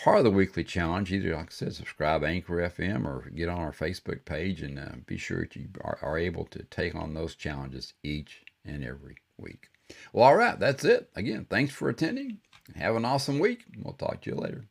part 0.03 0.19
of 0.19 0.25
the 0.25 0.31
weekly 0.31 0.65
challenge, 0.65 1.13
either, 1.13 1.35
like 1.35 1.47
I 1.47 1.51
said, 1.51 1.75
subscribe 1.75 2.25
Anchor 2.25 2.57
FM 2.57 3.05
or 3.05 3.31
get 3.31 3.49
on 3.49 3.59
our 3.59 3.73
Facebook 3.73 4.25
page 4.25 4.63
and 4.63 4.79
uh, 4.79 4.93
be 5.07 5.19
sure 5.19 5.41
that 5.41 5.57
you 5.57 5.69
are, 5.83 5.99
are 6.03 6.19
able 6.19 6.45
to 6.47 6.63
take 6.65 6.95
on 6.95 7.15
those 7.15 7.35
challenges 7.35 7.95
each 8.03 8.43
and 8.65 8.85
every 8.85 9.17
week. 9.37 9.69
Well, 10.13 10.25
all 10.25 10.37
right, 10.37 10.59
that's 10.59 10.85
it. 10.85 11.11
Again, 11.17 11.47
thanks 11.49 11.73
for 11.73 11.89
attending. 11.89 12.39
Have 12.77 12.97
an 12.97 13.05
awesome 13.05 13.39
week. 13.39 13.65
We'll 13.83 13.95
talk 13.95 14.23
to 14.23 14.31
you 14.31 14.37
later. 14.37 14.67